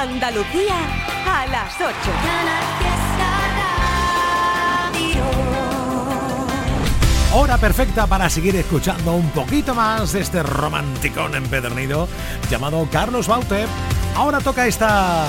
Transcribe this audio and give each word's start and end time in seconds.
Andalucía 0.00 0.76
a 1.26 1.46
las 1.46 1.74
8. 1.78 1.94
Hora 7.34 7.58
perfecta 7.58 8.06
para 8.06 8.30
seguir 8.30 8.56
escuchando 8.56 9.12
un 9.12 9.28
poquito 9.28 9.74
más 9.74 10.12
de 10.12 10.20
este 10.20 10.42
romanticón 10.42 11.34
empedernido 11.34 12.08
llamado 12.50 12.88
Carlos 12.90 13.28
Baute. 13.28 13.66
Ahora 14.16 14.40
toca 14.40 14.66
esta 14.66 15.26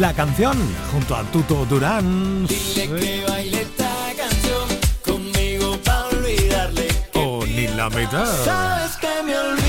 la 0.00 0.14
canción 0.14 0.56
junto 0.90 1.14
a 1.14 1.22
Tuto 1.24 1.66
Durán. 1.66 2.46
Dile 2.46 2.88
que 2.88 3.24
baile 3.28 3.60
esta 3.60 4.14
canción 4.16 4.66
conmigo 5.04 5.76
para 5.84 6.06
olvidarle. 6.06 6.88
Oh, 7.12 7.44
ni 7.44 7.68
la 7.68 7.90
mitad. 7.90 8.44
Sabes 8.46 8.96
que 8.96 9.22
me 9.24 9.34
conmigo. 9.34 9.65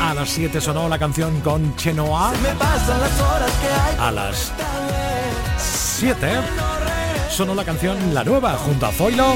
A 0.00 0.14
las 0.14 0.30
7 0.30 0.60
sonó 0.60 0.88
la 0.88 0.98
canción 0.98 1.40
con 1.40 1.76
Chenoa. 1.76 2.32
Me 2.42 2.54
pasan 2.54 3.00
las 3.00 3.20
horas 3.20 3.52
que 3.60 3.66
hay. 3.66 3.96
A 3.98 4.10
las 4.10 4.52
7 5.98 6.40
sonó 7.30 7.54
la 7.54 7.64
canción 7.64 8.14
La 8.14 8.24
Nueva 8.24 8.54
junto 8.54 8.86
a 8.86 8.92
Zoilo. 8.92 9.34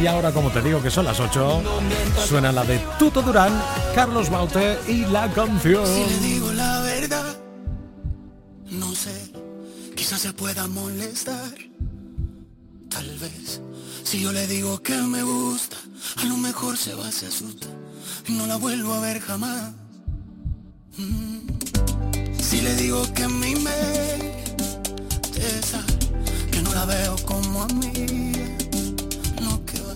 Y 0.00 0.06
ahora, 0.06 0.32
como 0.32 0.50
te 0.50 0.62
digo 0.62 0.80
que 0.80 0.90
son 0.90 1.06
las 1.06 1.18
8, 1.18 1.62
suena 2.26 2.52
la 2.52 2.64
de 2.64 2.78
Tuto 2.98 3.20
Durán, 3.20 3.52
Carlos 3.94 4.30
Baute 4.30 4.78
y 4.88 5.04
la 5.06 5.28
canción. 5.32 5.84
Si 5.86 6.04
le 6.04 6.18
digo 6.20 6.52
la 6.52 6.80
verdad, 6.82 7.36
no 8.70 8.94
sé, 8.94 9.32
quizás 9.96 10.20
se 10.20 10.32
pueda 10.32 10.66
molestar. 10.68 11.52
Tal 12.88 13.18
vez, 13.18 13.60
si 14.04 14.22
yo 14.22 14.32
le 14.32 14.46
digo 14.46 14.82
que 14.82 14.96
me 14.96 15.22
gusta, 15.22 15.76
a 16.22 16.24
lo 16.26 16.36
mejor 16.36 16.76
se 16.76 16.94
va, 16.94 17.10
se 17.10 17.26
asusta 17.26 17.66
y 17.66 17.79
no 18.28 18.46
la 18.46 18.56
vuelvo 18.56 18.94
a 18.94 19.00
ver 19.00 19.20
jamás. 19.20 19.72
Mm. 20.96 21.38
Si 22.40 22.60
le 22.60 22.74
digo 22.76 23.02
que 23.14 23.24
a 23.24 23.28
mí 23.28 23.54
me 23.54 23.78
interesa, 25.14 25.82
que 26.50 26.62
no 26.62 26.74
la 26.74 26.84
veo 26.84 27.16
como 27.24 27.62
a 27.62 27.66
mí, 27.68 27.92
no 29.42 29.64
que 29.64 29.80
va, 29.80 29.94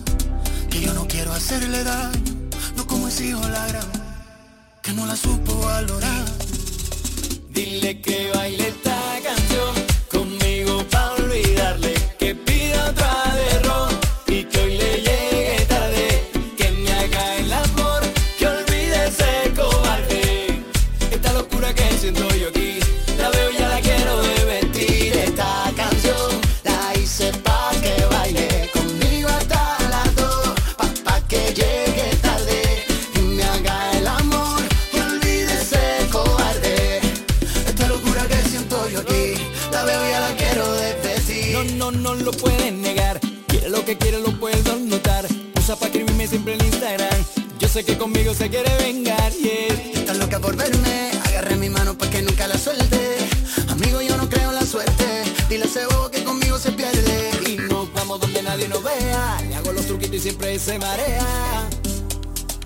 que 0.69 0.81
yo 0.81 0.93
no 0.93 1.07
quiero 1.07 1.33
hacerle 1.33 1.83
daño, 1.83 2.33
no 2.75 2.87
como 2.87 3.07
ese 3.07 3.27
hijo 3.27 3.47
la 3.47 3.67
gran, 3.67 3.91
que 4.81 4.93
no 4.93 5.05
la 5.05 5.15
supo 5.15 5.59
valorar. 5.59 6.25
Dile 7.49 8.01
que 8.01 8.31
baile 8.33 8.71
No, 41.77 41.91
no, 41.91 42.15
lo 42.15 42.31
pueden 42.31 42.81
negar. 42.81 43.19
Quiere 43.47 43.69
lo 43.69 43.83
que 43.83 43.97
quiere, 43.97 44.19
lo 44.19 44.31
puedo 44.39 44.75
notar. 44.77 45.27
Usa 45.59 45.75
pa' 45.75 45.87
escribirme 45.87 46.25
siempre 46.25 46.53
en 46.53 46.65
Instagram. 46.65 47.23
Yo 47.59 47.67
sé 47.67 47.83
que 47.83 47.97
conmigo 47.97 48.33
se 48.33 48.49
quiere 48.49 48.73
vengar, 48.77 49.31
yeah. 49.33 49.91
Está 49.93 50.13
loca 50.13 50.39
por 50.39 50.55
verme. 50.55 51.11
Agarré 51.25 51.57
mi 51.57 51.69
mano 51.69 51.97
pa' 51.97 52.09
que 52.09 52.21
nunca 52.21 52.47
la 52.47 52.57
suelte. 52.57 53.17
Amigo, 53.67 54.01
yo 54.01 54.15
no 54.15 54.29
creo 54.29 54.49
en 54.49 54.55
la 54.55 54.65
suerte. 54.65 55.23
Dile 55.49 55.63
a 55.63 55.67
ese 55.67 55.85
bobo 55.87 56.09
que 56.09 56.23
conmigo 56.23 56.57
se 56.57 56.71
pierde. 56.71 57.31
Y 57.45 57.57
nos 57.57 57.91
vamos 57.93 58.21
donde 58.21 58.41
nadie 58.41 58.69
nos 58.69 58.81
vea. 58.81 59.41
Le 59.47 59.55
hago 59.55 59.73
los 59.73 59.85
truquitos 59.85 60.15
y 60.15 60.19
siempre 60.19 60.57
se 60.57 60.79
marea. 60.79 61.67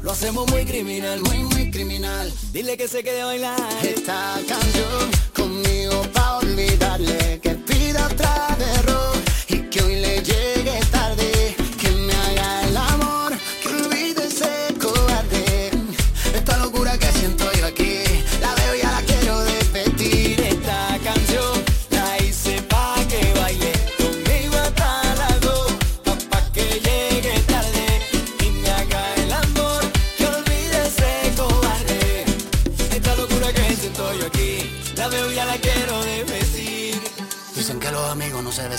Lo 0.04 0.12
hacemos 0.12 0.50
muy 0.52 0.66
criminal, 0.66 1.20
muy, 1.22 1.44
muy 1.44 1.72
criminal. 1.72 2.32
Dile 2.54 2.78
que 2.78 2.88
se 2.88 3.04
quede 3.04 3.22
a 3.22 3.26
bailar. 3.26 3.60
Esta 3.84 4.40
canción 4.48 5.12
conmigo 5.34 6.04
pa' 6.14 6.38
olvidarle. 6.38 7.40
Que 7.42 7.50
pida 7.90 8.06
otra 8.06 8.56
de 8.58 8.82
ron 8.84 9.18
y 9.48 9.58
que 9.70 9.82
hoy 9.82 9.96
le 9.96 10.22
llegue 10.22 10.80
tarde. 10.92 10.99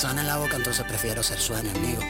No 0.03 0.09
besan 0.09 0.19
en 0.19 0.27
la 0.29 0.39
boca, 0.39 0.57
entonces 0.57 0.85
prefiero 0.89 1.23
ser 1.23 1.39
su 1.39 1.55
enemigo. 1.55 2.01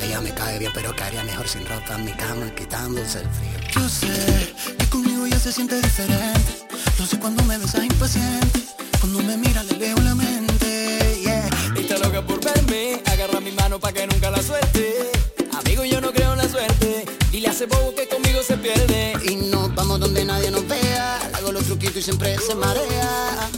Ella 0.00 0.20
me 0.20 0.32
cae 0.32 0.60
bien, 0.60 0.70
pero 0.72 0.94
caería 0.94 1.24
mejor 1.24 1.48
sin 1.48 1.66
ropa 1.66 1.96
en 1.96 2.04
mi 2.04 2.12
cama, 2.12 2.54
quitándose 2.54 3.20
el 3.20 3.28
frío. 3.30 3.70
Yo 3.74 3.88
sé 3.88 4.54
que 4.78 4.86
conmigo 4.86 5.26
ya 5.26 5.38
se 5.38 5.50
siente 5.50 5.80
diferente. 5.80 6.68
Lo 6.98 7.06
sé 7.06 7.18
cuando 7.18 7.42
me 7.44 7.58
besa 7.58 7.84
impaciente. 7.84 8.60
Cuando 9.00 9.22
me 9.22 9.36
mira 9.36 9.64
le 9.64 9.76
leo 9.76 9.96
la 9.96 10.14
mente. 10.14 11.20
Yeah. 11.24 11.48
Está 11.76 11.98
loca 11.98 12.24
por 12.24 12.44
verme, 12.44 13.02
agarra 13.06 13.40
mi 13.40 13.50
mano 13.52 13.80
pa' 13.80 13.92
que 13.92 14.06
nunca 14.06 14.30
la 14.30 14.40
suelte. 14.42 15.10
Amigo, 15.58 15.84
yo 15.84 16.00
no 16.00 16.12
creo 16.12 16.32
en 16.34 16.38
la 16.38 16.48
suerte. 16.48 17.06
Dile 17.32 17.48
a 17.48 17.50
ese 17.50 17.66
bobo 17.66 17.92
que 17.94 18.06
conmigo 18.06 18.40
se 18.42 18.56
pierde. 18.56 19.14
Y 19.24 19.34
nos 19.50 19.74
vamos 19.74 19.98
donde 19.98 20.24
nadie 20.24 20.50
nos 20.52 20.66
vea. 20.68 21.18
Hago 21.34 21.50
los 21.50 21.64
truquitos 21.64 21.96
y 21.96 22.02
siempre 22.02 22.38
se 22.38 22.54
marea. 22.54 23.50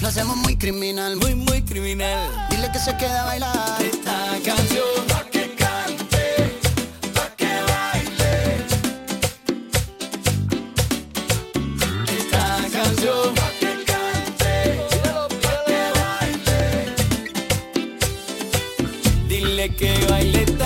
Lo 0.00 0.06
hacemos 0.08 0.36
muy 0.36 0.56
criminal, 0.56 1.16
muy, 1.16 1.34
muy 1.34 1.62
criminal. 1.62 2.30
Dile 2.50 2.70
que 2.72 2.78
se 2.78 2.96
queda 2.96 3.22
a 3.22 3.26
bailar 3.26 3.82
esta 3.82 4.38
canción. 4.44 5.06
Pa' 5.08 5.24
que 5.28 5.54
cante, 5.56 6.52
pa' 7.14 7.34
que 7.36 7.46
baile. 7.72 8.64
Esta 12.16 12.44
canción. 12.72 13.34
Pa' 13.34 13.50
que 13.58 13.84
cante, 13.84 14.54
pa' 15.42 15.58
que 15.66 15.80
baile. 15.98 16.60
Dile 19.28 19.74
que 19.74 20.06
baile 20.08 20.57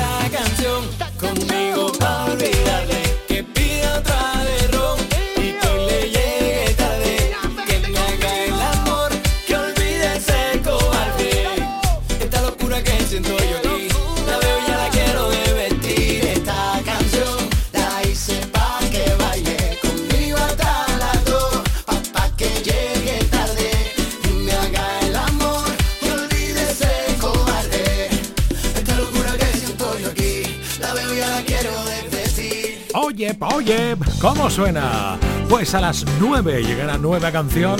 ¿cómo 34.20 34.50
suena? 34.50 35.18
Pues 35.48 35.74
a 35.74 35.80
las 35.80 36.04
9 36.20 36.62
llegará 36.62 36.98
nueva 36.98 37.30
canción 37.30 37.78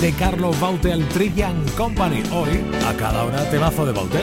de 0.00 0.12
Carlos 0.12 0.58
Baute 0.58 0.92
al 0.92 1.06
Trillian 1.08 1.64
Company. 1.76 2.22
Hoy, 2.32 2.64
a 2.86 2.94
cada 2.94 3.24
hora, 3.24 3.48
temazo 3.50 3.86
de 3.86 3.92
Baute. 3.92 4.20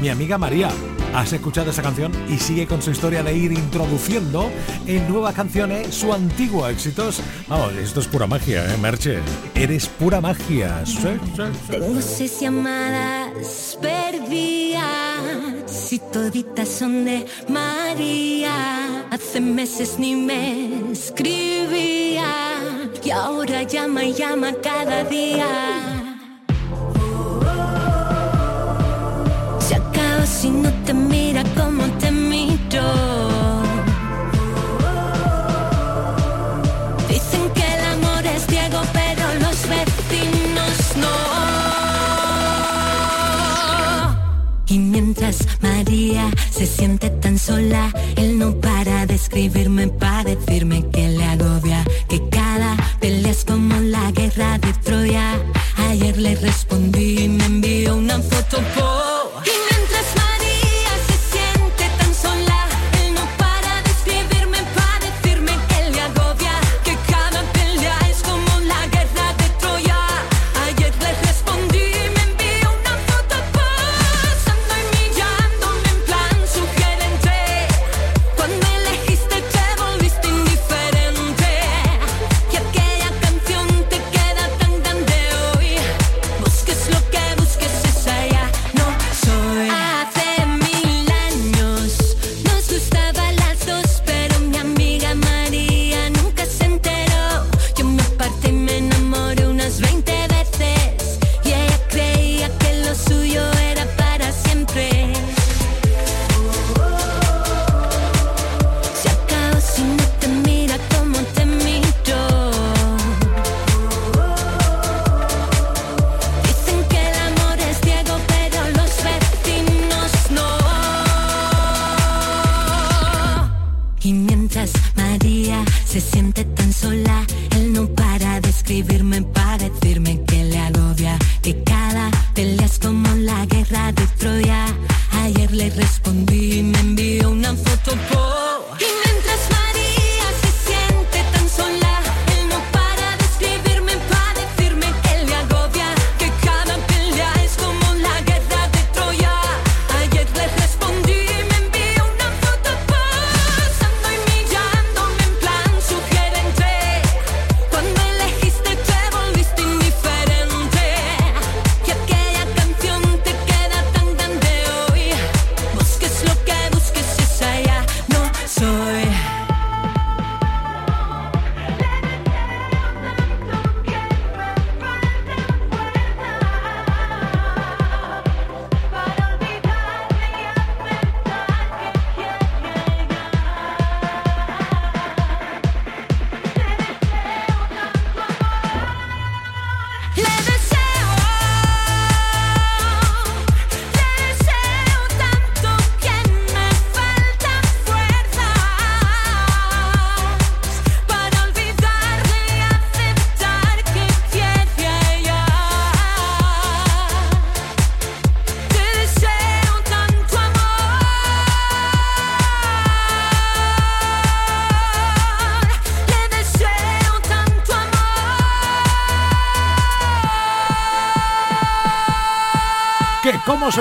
Mi 0.00 0.08
amiga 0.08 0.38
María, 0.38 0.70
¿has 1.14 1.32
escuchado 1.32 1.70
esa 1.70 1.82
canción? 1.82 2.12
Y 2.28 2.38
sigue 2.38 2.66
con 2.66 2.80
su 2.80 2.90
historia 2.90 3.22
de 3.22 3.36
ir 3.36 3.52
introduciendo 3.52 4.50
en 4.86 5.08
nuevas 5.08 5.34
canciones 5.34 5.94
su 5.94 6.12
antiguo 6.12 6.66
éxitos. 6.68 7.20
Vamos, 7.48 7.74
esto 7.74 8.00
es 8.00 8.06
pura 8.06 8.26
magia, 8.26 8.72
¿eh, 8.72 8.78
Merche? 8.78 9.18
Eres 9.54 9.88
pura 9.88 10.20
magia. 10.20 10.86
Sí, 10.86 10.96
sí, 10.96 11.08
sí. 11.36 11.42
Tengo 11.70 12.00
seis 12.00 12.40
llamadas 12.40 13.76
perdidas 13.82 15.92
y 15.92 15.98
toditas 15.98 16.68
son 16.68 17.04
de 17.04 17.26
María. 17.48 18.97
Hace 19.10 19.40
meses 19.40 19.98
ni 19.98 20.14
me 20.14 20.92
escribía 20.92 22.30
y 23.02 23.10
ahora 23.10 23.62
llama 23.62 24.04
y 24.04 24.12
llama 24.12 24.52
cada 24.62 25.04
día. 25.04 25.46
Se 29.60 29.74
acaba 29.74 30.26
si 30.26 30.50
no 30.50 30.70
te 30.84 30.92
mira 30.92 31.42
como 31.56 31.84
te 31.98 32.10
miro. 32.10 33.18
mientras 45.08 45.46
pero 46.54 46.66
siente 46.66 47.10
tan 47.10 47.38
sola. 47.38 47.92
Él 48.16 48.38
no 48.38 48.54
para 48.60 49.06
de 49.06 49.14
escribirme 49.14 49.88
para 49.88 50.24
decirme 50.24 50.84
que 50.92 51.08
le 51.08 51.24
agobia, 51.24 51.84
que 52.08 52.20
cada 52.28 52.76
pelea 53.00 53.30
es 53.30 53.44
como 53.44 53.74
la 53.80 54.10
guerra 54.12 54.58
de 54.58 54.72
Troya. 54.84 55.38
Ayer 55.88 56.16
le 56.18 56.34
respondí 56.36 57.24
y 57.24 57.28
me 57.28 57.44
envió 57.44 57.96
una 57.96 58.18
foto 58.20 58.58
por 58.74 58.87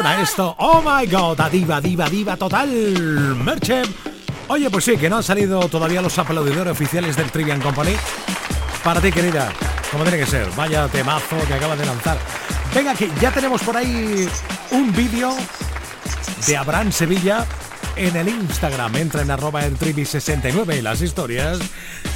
suena 0.01 0.21
esto? 0.21 0.55
¡Oh 0.59 0.79
my 0.79 1.07
god! 1.07 1.39
A 1.41 1.49
diva, 1.49 1.81
diva, 1.81 2.07
diva 2.07 2.37
total. 2.37 2.69
Merche. 3.43 3.81
Oye, 4.47 4.69
pues 4.69 4.85
sí, 4.85 4.95
que 4.95 5.09
no 5.09 5.17
han 5.17 5.23
salido 5.23 5.67
todavía 5.69 6.03
los 6.03 6.19
aplaudidores 6.19 6.71
oficiales 6.71 7.15
del 7.15 7.31
Trivian 7.31 7.59
Company. 7.59 7.95
Para 8.83 9.01
ti, 9.01 9.11
querida, 9.11 9.51
como 9.91 10.03
tiene 10.03 10.19
que 10.19 10.27
ser. 10.27 10.47
Vaya 10.55 10.87
temazo 10.87 11.37
que 11.47 11.53
acaba 11.55 11.75
de 11.75 11.87
lanzar. 11.87 12.19
Venga, 12.75 12.93
que 12.93 13.09
ya 13.19 13.31
tenemos 13.31 13.63
por 13.63 13.75
ahí 13.75 14.29
un 14.69 14.93
vídeo 14.93 15.35
de 16.45 16.57
Abraham 16.57 16.91
Sevilla 16.91 17.47
en 17.95 18.15
el 18.15 18.29
Instagram. 18.29 18.95
Entra 18.97 19.23
en 19.23 19.31
arroba 19.31 19.65
el 19.65 19.79
trivi69 19.79 20.79
las 20.83 21.01
historias 21.01 21.57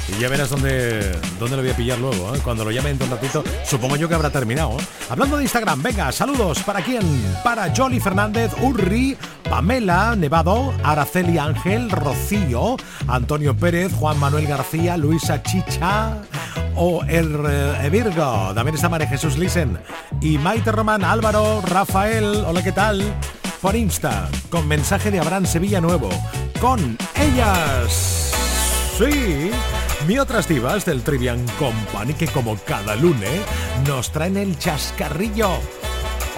y 0.08 0.20
ya 0.20 0.28
verás 0.28 0.50
dónde, 0.50 1.12
dónde 1.38 1.56
lo 1.56 1.62
voy 1.62 1.70
a 1.70 1.76
pillar 1.76 1.98
luego. 1.98 2.34
¿eh? 2.34 2.40
Cuando 2.42 2.64
lo 2.64 2.70
llame 2.70 2.90
en 2.90 3.02
un 3.02 3.10
ratito, 3.10 3.44
supongo 3.64 3.96
yo 3.96 4.08
que 4.08 4.14
habrá 4.14 4.30
terminado. 4.30 4.72
¿eh? 4.72 4.84
Hablando 5.10 5.36
de 5.36 5.44
Instagram, 5.44 5.82
venga, 5.82 6.10
saludos. 6.12 6.62
¿Para 6.62 6.82
quién? 6.82 7.02
Para 7.44 7.74
Jolly 7.74 8.00
Fernández, 8.00 8.52
Urri, 8.60 9.16
Pamela, 9.48 10.16
Nevado, 10.16 10.74
Araceli 10.82 11.38
Ángel, 11.38 11.90
Rocío, 11.90 12.76
Antonio 13.06 13.56
Pérez, 13.56 13.92
Juan 13.94 14.18
Manuel 14.18 14.46
García, 14.46 14.96
Luisa 14.96 15.42
Chicha 15.42 16.18
o 16.74 17.04
el 17.04 17.38
eh, 17.46 17.88
Virgo. 17.90 18.52
También 18.54 18.74
está 18.74 18.88
María 18.88 19.06
Jesús 19.06 19.38
Lisen. 19.38 19.78
Y 20.20 20.38
Maite 20.38 20.72
Román, 20.72 21.04
Álvaro, 21.04 21.62
Rafael. 21.62 22.44
Hola, 22.46 22.62
¿qué 22.62 22.72
tal? 22.72 23.02
Por 23.60 23.76
Insta, 23.76 24.28
con 24.50 24.66
mensaje 24.66 25.10
de 25.12 25.20
Abraham 25.20 25.46
Sevilla 25.46 25.80
Nuevo. 25.80 26.08
Con 26.60 26.98
ellas. 27.14 28.32
Sí 28.98 29.50
mi 30.06 30.18
otras 30.18 30.48
divas 30.48 30.84
del 30.84 31.02
Trivian 31.02 31.44
Company 31.58 32.14
que 32.14 32.26
como 32.28 32.56
cada 32.56 32.96
lunes 32.96 33.40
nos 33.86 34.10
traen 34.10 34.36
el 34.36 34.58
chascarrillo. 34.58 35.50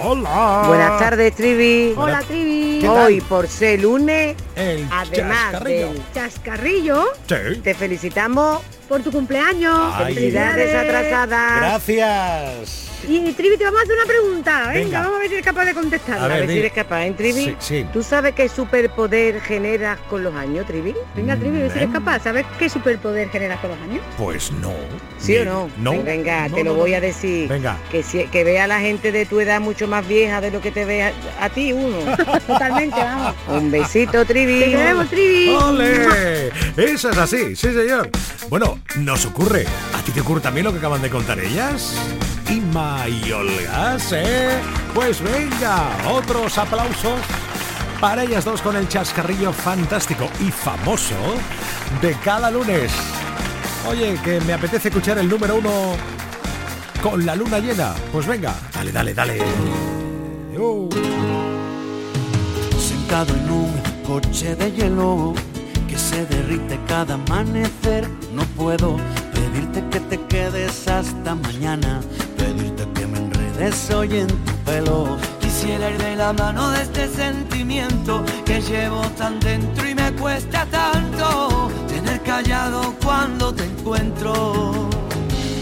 Hola. 0.01 0.63
Buenas 0.67 0.99
tardes, 0.99 1.33
Trivi. 1.35 1.93
Hola, 1.95 2.21
Trivi. 2.21 2.85
Hoy, 2.85 3.21
por 3.21 3.47
ser 3.47 3.81
lunes, 3.81 4.35
el 4.55 4.87
además 4.91 5.51
chascarrillo. 5.51 5.87
del 5.87 6.01
chascarrillo, 6.13 7.05
sí. 7.27 7.59
te 7.63 7.73
felicitamos 7.73 8.61
por 8.89 9.01
tu 9.01 9.11
cumpleaños. 9.11 9.93
Ay. 9.95 10.13
Felicidades 10.13 10.75
atrasadas. 10.75 11.59
Gracias. 11.61 12.94
Y 13.07 13.31
Trivi, 13.33 13.57
te 13.57 13.63
vamos 13.65 13.79
a 13.79 13.83
hacer 13.83 13.95
una 13.95 14.05
pregunta. 14.05 14.67
Venga, 14.67 14.73
Venga. 14.85 14.99
vamos 15.01 15.15
a 15.15 15.19
ver 15.19 15.27
si 15.27 15.33
eres 15.35 15.45
capaz 15.45 15.65
de 15.65 15.73
contestar. 15.73 16.17
A 16.19 16.25
A 16.25 16.27
ver, 16.27 16.39
ver 16.41 16.49
si 16.49 16.57
eres 16.59 16.73
capaz, 16.73 17.05
¿eh, 17.05 17.13
Trivi? 17.17 17.43
Sí, 17.45 17.55
sí. 17.59 17.85
¿Tú 17.93 18.03
sabes 18.03 18.33
qué 18.35 18.49
superpoder 18.49 19.41
generas 19.41 19.99
con 20.09 20.23
los 20.23 20.33
años, 20.35 20.65
Trivi? 20.65 20.93
Venga, 21.15 21.35
Trivi, 21.35 21.57
a 21.57 21.61
ver 21.63 21.71
si 21.71 21.77
eres 21.77 21.89
Mm. 21.89 21.93
capaz. 21.93 22.23
¿Sabes 22.23 22.45
qué 22.57 22.69
superpoder 22.69 23.29
generas 23.29 23.59
con 23.59 23.71
los 23.71 23.79
años? 23.81 24.01
Pues 24.17 24.51
no. 24.51 24.73
¿Sí 25.19 25.37
o 25.37 25.45
no? 25.45 25.69
No. 25.77 26.03
Venga, 26.03 26.47
No, 26.49 26.55
te 26.55 26.63
lo 26.63 26.71
no, 26.73 26.77
voy 26.77 26.93
a 26.93 27.01
decir. 27.01 27.47
Venga. 27.47 27.77
Que, 27.91 28.03
si- 28.03 28.25
que 28.25 28.43
vea 28.43 28.65
a 28.65 28.67
la 28.67 28.79
gente 28.79 29.11
de 29.11 29.25
tu 29.25 29.39
edad 29.39 29.59
mucho 29.61 29.87
más 29.87 30.07
vieja 30.07 30.41
de 30.41 30.51
lo 30.51 30.61
que 30.61 30.71
te 30.71 30.85
ve 30.85 31.03
a, 31.03 31.13
a 31.41 31.49
ti 31.49 31.73
uno. 31.73 31.97
Totalmente, 32.47 32.97
vamos. 32.99 33.35
Un 33.47 33.71
besito, 33.71 34.25
Trivi. 34.25 34.59
Te 34.59 34.69
queremos, 34.71 35.09
Trivi. 35.09 35.49
¡Ole! 35.55 36.49
Eso 36.77 37.09
es 37.09 37.17
así, 37.17 37.55
sí 37.55 37.73
señor. 37.73 38.09
Bueno, 38.49 38.79
nos 38.97 39.25
ocurre. 39.25 39.65
¿A 39.93 40.01
ti 40.03 40.11
te 40.11 40.21
ocurre 40.21 40.41
también 40.41 40.65
lo 40.65 40.71
que 40.71 40.77
acaban 40.79 41.01
de 41.01 41.09
contar 41.09 41.39
ellas? 41.39 41.95
Y 42.75 43.31
Olga, 43.31 43.97
¿eh? 44.11 44.59
Pues 44.93 45.21
venga, 45.21 45.95
otros 46.11 46.57
aplausos 46.57 47.21
para 48.01 48.23
ellas 48.23 48.43
dos 48.43 48.61
con 48.61 48.75
el 48.75 48.89
chascarrillo 48.89 49.53
fantástico 49.53 50.27
y 50.41 50.51
famoso 50.51 51.15
de 52.01 52.13
cada 52.15 52.51
lunes. 52.51 52.91
Oye, 53.87 54.19
que 54.21 54.41
me 54.41 54.51
apetece 54.51 54.89
escuchar 54.89 55.17
el 55.19 55.29
número 55.29 55.55
uno 55.55 55.95
con 57.01 57.25
la 57.25 57.33
luna 57.37 57.59
llena. 57.59 57.93
Pues 58.11 58.27
venga, 58.27 58.53
dale, 58.73 58.91
dale, 58.91 59.13
dale. 59.13 59.39
Sentado 62.77 63.33
en 63.35 63.51
un 63.51 63.81
coche 64.05 64.53
de 64.53 64.73
hielo 64.73 65.33
que 65.87 65.97
se 65.97 66.25
derrite 66.25 66.77
cada 66.89 67.13
amanecer. 67.13 68.09
No 68.33 68.43
puedo 68.57 68.97
pedirte 69.33 69.81
que 69.91 70.01
te 70.01 70.19
quedes 70.25 70.89
hasta 70.89 71.35
mañana, 71.35 72.01
pedirte 72.45 72.83
que 72.93 73.07
me 73.07 73.17
enredes 73.17 73.89
hoy 73.91 74.19
en 74.19 74.27
tu 74.27 74.53
pelo. 74.67 75.17
Quisiera 75.39 75.89
ir 75.89 75.97
de 75.97 76.15
la 76.15 76.31
mano 76.33 76.69
de 76.71 76.81
este 76.83 77.07
sentimiento 77.07 78.23
que 78.45 78.61
llevo 78.61 79.01
tan 79.17 79.39
dentro 79.39 79.87
y 79.87 79.95
me 79.95 80.11
cuesta 80.13 80.65
tanto 80.65 81.69
tener 81.87 82.21
callado 82.21 82.93
cuando 83.03 83.53
te 83.53 83.63
encuentro. 83.63 84.89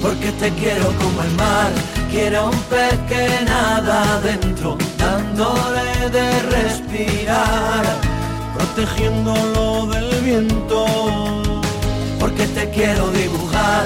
Porque 0.02 0.30
te 0.42 0.50
quiero 0.60 0.88
como 1.02 1.22
el 1.28 1.32
mar, 1.44 1.72
quiero 2.12 2.50
un 2.50 2.60
pez 2.72 2.96
que 3.10 3.26
nada 3.46 4.16
adentro, 4.18 4.78
dándole 4.98 6.10
de 6.18 6.28
respirar, 6.58 7.86
protegiéndolo 8.56 9.86
del 9.94 10.10
viento. 10.22 10.86
Porque 12.20 12.46
te 12.48 12.70
quiero 12.72 13.10
dibujar 13.12 13.86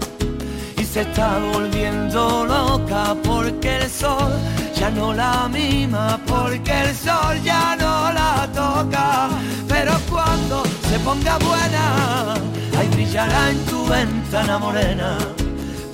se 0.91 1.01
está 1.01 1.39
volviendo 1.53 2.45
loca 2.45 3.15
porque 3.23 3.77
el 3.77 3.89
sol 3.89 4.33
ya 4.75 4.89
no 4.89 5.13
la 5.13 5.47
mima, 5.47 6.19
porque 6.27 6.81
el 6.81 6.93
sol 6.93 7.41
ya 7.43 7.77
no 7.77 8.11
la 8.11 8.49
toca. 8.53 9.29
Pero 9.69 9.93
cuando 10.09 10.63
se 10.89 10.99
ponga 10.99 11.37
buena, 11.37 12.33
ahí 12.77 12.89
brillará 12.91 13.51
en 13.51 13.65
tu 13.67 13.85
ventana 13.85 14.59
morena 14.59 15.17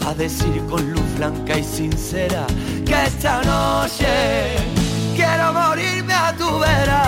a 0.08 0.13
decir 0.16 0.63
con 0.68 0.92
luz 0.92 1.16
blanca 1.18 1.60
y 1.60 1.63
sincera 1.63 2.48
que 2.84 3.04
esta 3.06 3.44
noche 3.44 4.08
quiero 5.16 5.54
morirme 5.54 6.13
a 6.13 6.34
tu 6.36 6.58
vera. 6.58 7.04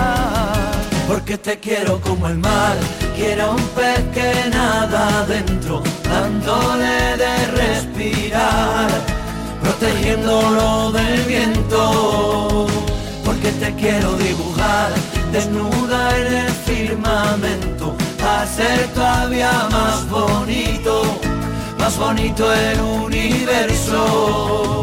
Porque 1.08 1.36
te 1.38 1.58
quiero 1.58 2.00
como 2.00 2.28
el 2.28 2.38
mar, 2.38 2.76
quiero 3.16 3.50
un 3.50 3.62
pez 3.74 4.00
que 4.14 4.48
nada 4.50 5.22
adentro, 5.22 5.82
dándole 6.10 7.16
de 7.16 7.46
respirar, 7.62 8.90
protegiéndolo 9.62 10.92
del 10.92 11.22
viento. 11.22 12.66
Porque 13.24 13.50
te 13.52 13.74
quiero 13.74 14.12
dibujar 14.16 14.90
desnuda 15.32 16.18
en 16.18 16.34
el 16.34 16.50
firmamento, 16.50 17.96
a 18.22 18.46
ser 18.46 18.86
todavía 18.88 19.68
más 19.70 20.08
bonito 20.10 21.20
más 21.80 21.98
bonito 21.98 22.52
el 22.52 22.80
universo. 22.80 24.82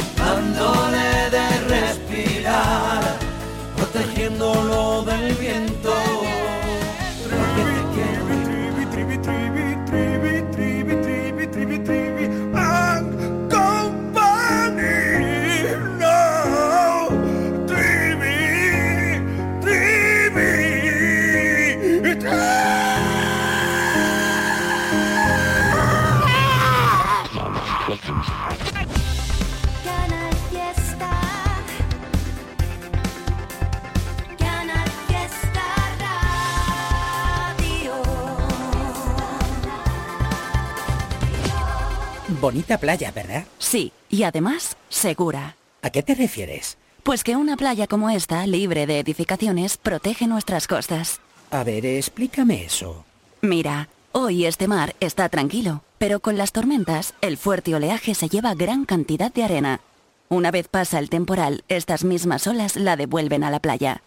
Bonita 42.41 42.79
playa, 42.79 43.11
¿verdad? 43.11 43.45
Sí, 43.59 43.91
y 44.09 44.23
además, 44.23 44.75
segura. 44.89 45.57
¿A 45.83 45.91
qué 45.91 46.01
te 46.01 46.15
refieres? 46.15 46.79
Pues 47.03 47.23
que 47.23 47.35
una 47.35 47.55
playa 47.55 47.85
como 47.85 48.09
esta, 48.09 48.47
libre 48.47 48.87
de 48.87 48.97
edificaciones, 48.97 49.77
protege 49.77 50.25
nuestras 50.25 50.65
costas. 50.65 51.21
A 51.51 51.63
ver, 51.63 51.85
explícame 51.85 52.65
eso. 52.65 53.05
Mira, 53.41 53.89
hoy 54.11 54.45
este 54.45 54.67
mar 54.67 54.95
está 54.99 55.29
tranquilo, 55.29 55.83
pero 55.99 56.19
con 56.19 56.35
las 56.35 56.51
tormentas, 56.51 57.13
el 57.21 57.37
fuerte 57.37 57.75
oleaje 57.75 58.15
se 58.15 58.27
lleva 58.27 58.55
gran 58.55 58.85
cantidad 58.85 59.31
de 59.31 59.43
arena. 59.43 59.81
Una 60.27 60.49
vez 60.49 60.67
pasa 60.67 60.97
el 60.97 61.11
temporal, 61.11 61.63
estas 61.67 62.03
mismas 62.03 62.47
olas 62.47 62.75
la 62.75 62.95
devuelven 62.95 63.43
a 63.43 63.51
la 63.51 63.59
playa. 63.59 64.01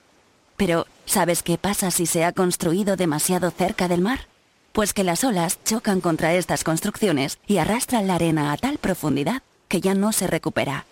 Pero, 0.56 0.86
¿sabes 1.06 1.44
qué 1.44 1.56
pasa 1.56 1.92
si 1.92 2.06
se 2.06 2.24
ha 2.24 2.32
construido 2.32 2.96
demasiado 2.96 3.52
cerca 3.52 3.86
del 3.86 4.00
mar? 4.00 4.26
Pues 4.74 4.92
que 4.92 5.04
las 5.04 5.22
olas 5.22 5.60
chocan 5.62 6.00
contra 6.00 6.34
estas 6.34 6.64
construcciones 6.64 7.38
y 7.46 7.58
arrastran 7.58 8.08
la 8.08 8.16
arena 8.16 8.50
a 8.50 8.56
tal 8.56 8.78
profundidad 8.78 9.40
que 9.68 9.80
ya 9.80 9.94
no 9.94 10.10
se 10.10 10.26
recupera. 10.26 10.84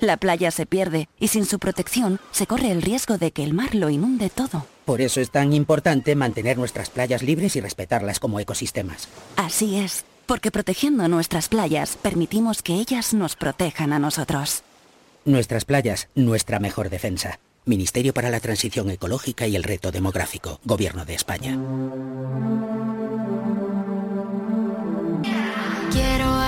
La 0.00 0.16
playa 0.16 0.50
se 0.50 0.66
pierde 0.66 1.08
y 1.20 1.28
sin 1.28 1.44
su 1.44 1.60
protección 1.60 2.18
se 2.32 2.48
corre 2.48 2.72
el 2.72 2.82
riesgo 2.82 3.16
de 3.16 3.30
que 3.30 3.44
el 3.44 3.54
mar 3.54 3.76
lo 3.76 3.88
inunde 3.88 4.30
todo. 4.30 4.66
Por 4.84 5.00
eso 5.00 5.20
es 5.20 5.30
tan 5.30 5.52
importante 5.52 6.16
mantener 6.16 6.58
nuestras 6.58 6.90
playas 6.90 7.22
libres 7.22 7.54
y 7.54 7.60
respetarlas 7.60 8.18
como 8.18 8.40
ecosistemas. 8.40 9.06
Así 9.36 9.78
es, 9.78 10.04
porque 10.26 10.50
protegiendo 10.50 11.06
nuestras 11.06 11.48
playas 11.48 11.96
permitimos 11.96 12.62
que 12.64 12.74
ellas 12.74 13.14
nos 13.14 13.36
protejan 13.36 13.92
a 13.92 14.00
nosotros. 14.00 14.64
Nuestras 15.24 15.64
playas, 15.64 16.08
nuestra 16.16 16.58
mejor 16.58 16.90
defensa. 16.90 17.38
Ministerio 17.68 18.14
para 18.14 18.30
la 18.30 18.40
Transición 18.40 18.90
Ecológica 18.90 19.46
y 19.46 19.54
el 19.54 19.62
Reto 19.62 19.92
Demográfico, 19.92 20.58
Gobierno 20.64 21.04
de 21.04 21.14
España. 21.14 21.58
Quiero 25.90 26.38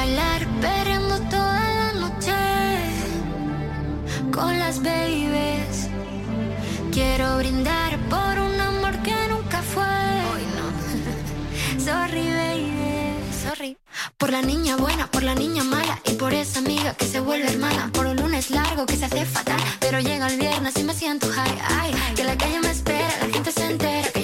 Por 14.21 14.33
la 14.33 14.43
niña 14.43 14.77
buena, 14.77 15.11
por 15.11 15.23
la 15.23 15.35
niña 15.35 15.65
mala 15.65 15.99
y 16.05 16.12
por 16.12 16.35
esa 16.35 16.59
amiga 16.59 16.93
que 16.93 17.07
se 17.07 17.21
vuelve 17.21 17.49
hermana. 17.49 17.91
Por 17.91 18.05
un 18.05 18.17
lunes 18.17 18.50
largo 18.50 18.85
que 18.85 18.95
se 18.95 19.07
hace 19.07 19.25
fatal, 19.25 19.59
pero 19.81 19.99
llega 19.99 20.27
el 20.27 20.39
viernes 20.39 20.77
y 20.77 20.85
me 20.85 20.93
siento 20.93 21.27
high, 21.27 21.59
ay, 21.81 21.95
que 22.15 22.25
la 22.25 22.37
calle 22.37 22.61
me 22.61 22.71
espera, 22.71 23.09
la 23.23 23.33
gente 23.33 23.50
se 23.50 23.65
entera. 23.65 24.20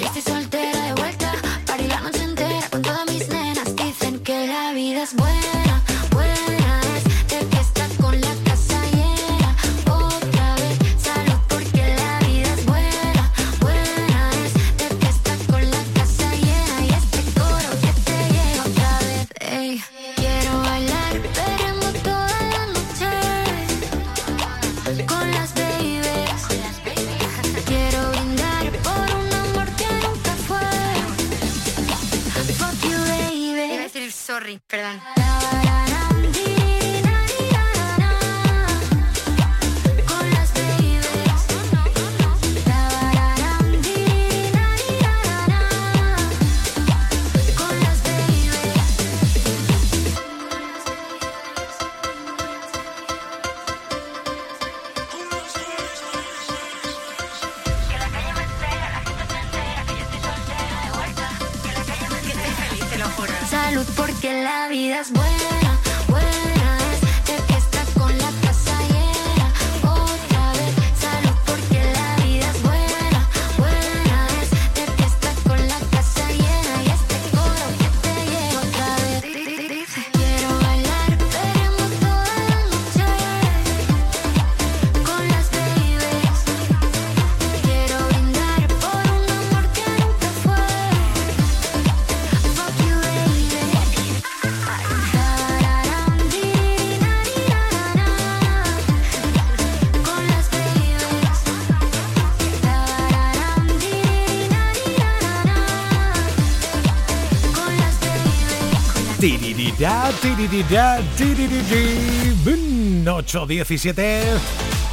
ya, 109.78 110.10
ti 110.20 110.34
di 110.34 110.48
di 110.48 110.64
ya, 110.68 111.00
ti 111.16 111.34
di 111.34 111.46
di 111.46 111.62
di, 111.62 113.04
8, 113.04 113.46
17. 113.46 114.40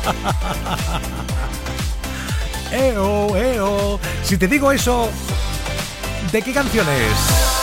Eo, 2.74 3.38
eo, 3.38 4.00
si 4.24 4.36
te 4.36 4.48
digo 4.48 4.72
eso, 4.72 5.08
¿de 6.32 6.42
qué 6.42 6.52
canciones? 6.52 7.63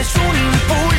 es 0.00 0.14
un 0.14 0.36
impulso 0.36 0.97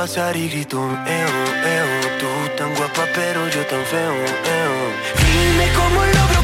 pasar 0.00 0.34
y 0.34 0.48
grito 0.48 0.78
eo, 0.78 0.86
eh, 1.06 1.26
oh, 1.26 1.68
eo. 1.68 1.84
Eh, 1.84 2.00
oh. 2.06 2.20
Tú 2.20 2.56
tan 2.56 2.74
guapa, 2.74 3.04
pero 3.14 3.46
yo 3.48 3.62
tan 3.66 3.84
feo, 3.84 4.14
eo. 4.56 4.74
Dime 5.20 5.66
cómo 5.76 6.00
logro 6.16 6.39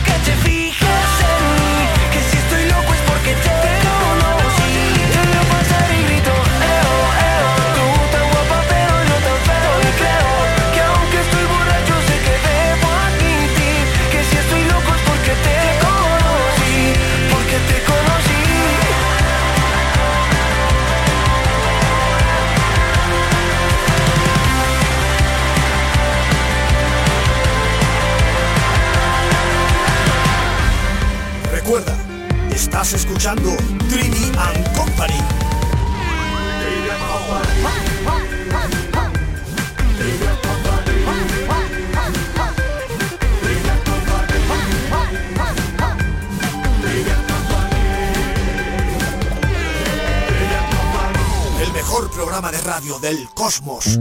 Estás 32.77 32.93
escuchando 32.93 33.57
Trivi 33.89 34.31
and 34.39 34.77
Company. 34.77 35.15
El 51.59 51.73
mejor 51.73 52.11
programa 52.11 52.53
de 52.53 52.61
radio 52.61 52.99
del 52.99 53.27
cosmos. 53.31 53.99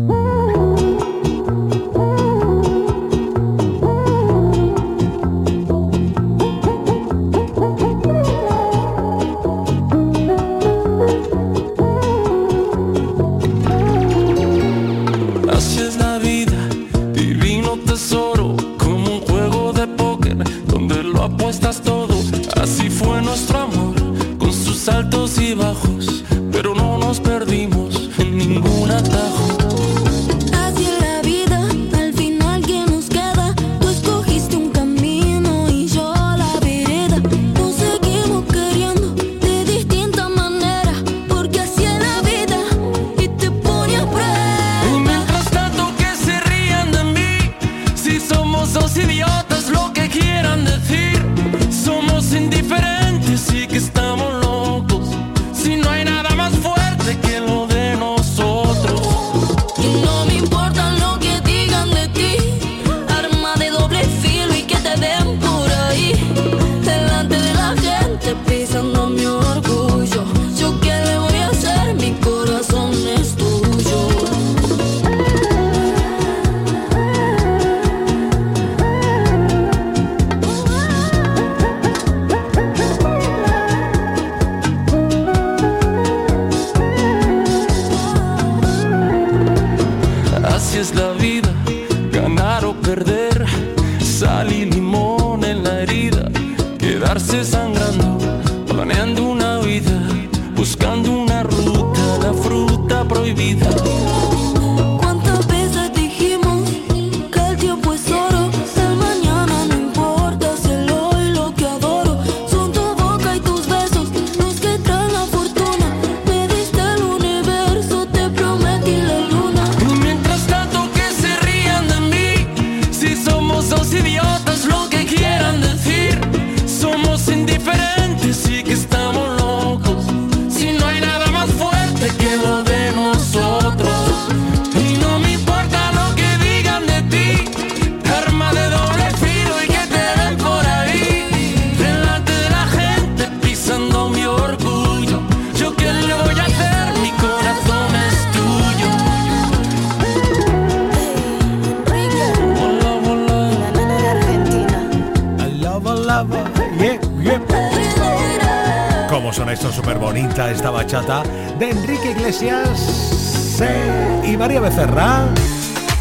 Becerra. 164.75 165.29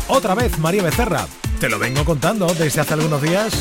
Otra 0.08 0.34
vez 0.34 0.58
María 0.58 0.82
Becerra. 0.82 1.28
Te 1.60 1.68
lo 1.68 1.78
vengo 1.78 2.04
contando 2.04 2.52
desde 2.54 2.80
hace 2.80 2.94
algunos 2.94 3.22
días. 3.22 3.52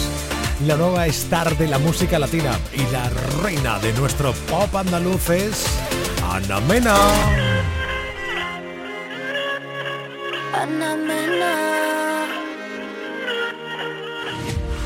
La 0.65 0.76
nueva 0.76 1.06
star 1.06 1.56
de 1.56 1.67
la 1.67 1.78
música 1.78 2.17
latina 2.17 2.58
y 2.73 2.82
la 2.91 3.12
reina 3.43 3.78
de 3.78 3.93
nuestro 3.93 4.34
pop 4.49 4.76
andaluz 4.76 5.30
es 5.30 5.67
Ana 6.28 6.60
Mena. 6.62 6.95
Ana 10.60 10.95
Mena. 10.95 12.26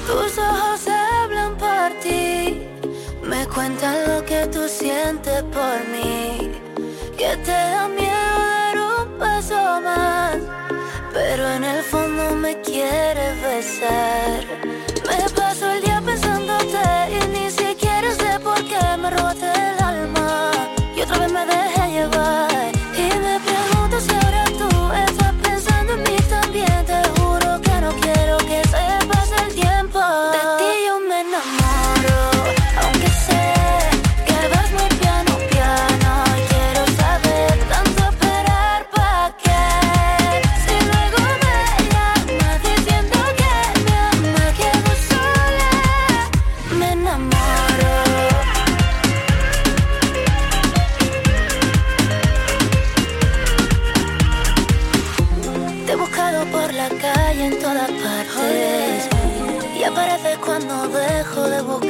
Tus 0.08 0.38
ojos 0.38 0.88
hablan 0.90 1.56
por 1.56 2.00
ti. 2.04 2.68
Me 3.24 3.48
cuentan 3.48 3.96
lo 4.10 4.26
que 4.26 4.46
tú 4.48 4.68
sientes 4.68 5.42
por 5.44 5.80
mí. 5.88 6.52
Que 7.18 7.38
te 7.46 7.52
da 7.52 7.88
pero 11.14 11.50
en 11.50 11.64
el 11.64 11.82
fondo 11.84 12.36
me 12.36 12.60
quiere 12.62 13.34
besar. 13.42 14.87
Te 55.86 55.92
he 55.92 55.96
buscado 55.96 56.46
por 56.46 56.74
la 56.74 56.90
calle 56.90 57.46
en 57.46 57.60
todas 57.60 57.90
partes, 57.90 59.10
y 59.80 59.84
apareces 59.84 60.38
cuando 60.40 60.88
dejo 60.88 61.42
de 61.50 61.62
buscar. 61.62 61.87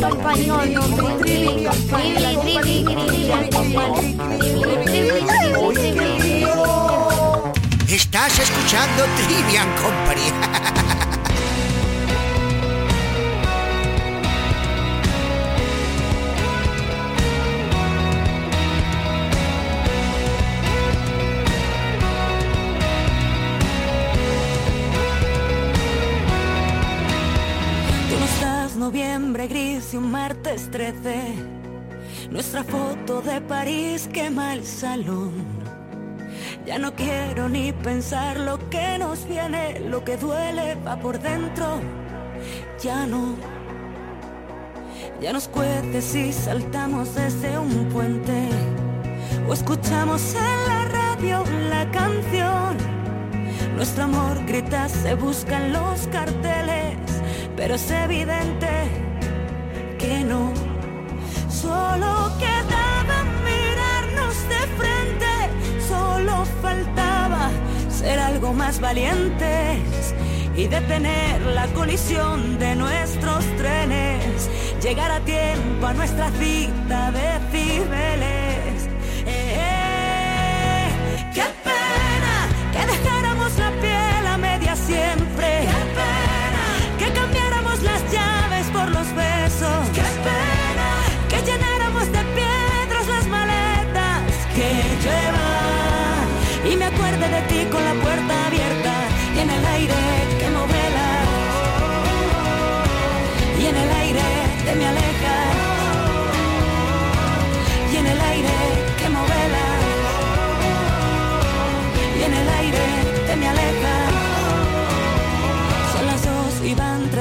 Company, 0.02 0.50
Trivi, 0.52 1.04
Trivi, 2.42 2.84
Trivian 3.08 3.46
Company, 3.52 4.18
Estás 7.88 8.40
escuchando 8.40 9.06
Trivian 9.16 9.70
Company. 9.82 10.76
noviembre 28.96 29.48
gris 29.48 29.94
y 29.94 29.98
un 29.98 30.10
martes 30.10 30.72
13. 30.72 31.34
Nuestra 32.32 32.64
foto 32.64 33.22
de 33.22 33.42
París 33.42 34.10
quema 34.14 34.54
el 34.54 34.64
salón. 34.64 35.34
Ya 36.66 36.80
no 36.80 36.96
quiero 36.96 37.50
ni 37.50 37.74
pensar 37.74 38.40
lo 38.40 38.58
que 38.70 38.98
nos 38.98 39.28
viene, 39.28 39.82
lo 39.82 40.06
que 40.06 40.16
duele 40.16 40.76
va 40.76 40.98
por 40.98 41.20
dentro. 41.20 41.82
Ya 42.82 43.06
no. 43.06 43.36
Ya 45.20 45.34
nos 45.34 45.50
cuece 45.50 46.02
si 46.02 46.32
saltamos 46.32 47.16
desde 47.16 47.58
un 47.58 47.90
puente 47.90 48.48
o 49.46 49.54
escuchamos 49.54 50.36
en 50.36 50.68
la 50.70 50.86
radio 50.86 51.44
la 51.70 51.92
canción. 51.92 52.78
Nuestro 53.76 54.06
amor 54.06 54.46
grita, 54.46 54.88
se 54.88 55.16
busca 55.16 55.58
en 55.58 55.74
los 55.74 56.08
carteles, 56.08 56.75
pero 57.56 57.76
es 57.76 57.91
evidente 57.91 58.68
que 59.98 60.24
no. 60.24 60.54
Solo 61.50 62.32
quedaba 62.38 63.24
mirarnos 63.44 64.36
de 64.50 64.62
frente, 64.78 65.34
solo 65.88 66.46
faltaba 66.62 67.50
ser 67.89 68.20
algo 68.20 68.54
más 68.54 68.80
valientes 68.80 70.13
y 70.56 70.68
detener 70.68 71.41
la 71.41 71.68
colisión 71.68 72.60
de 72.60 72.76
nuestros 72.76 73.44
trenes, 73.58 74.50
llegar 74.82 75.12
a 75.12 75.20
tiempo 75.22 75.88
a 75.88 75.94
nuestra 75.94 76.30
cita 76.32 77.12
de 77.12 77.39
Cibeles. 77.52 78.88
Eh, 79.26 79.58
eh, 79.58 81.32
¡Qué 81.34 81.46
pena 81.63 82.36
que 82.74 82.86
dejáramos 82.91 83.58
la 83.58 83.72
piel 83.82 84.28
a 84.28 84.38
media 84.38 84.76
siempre! 84.76 85.25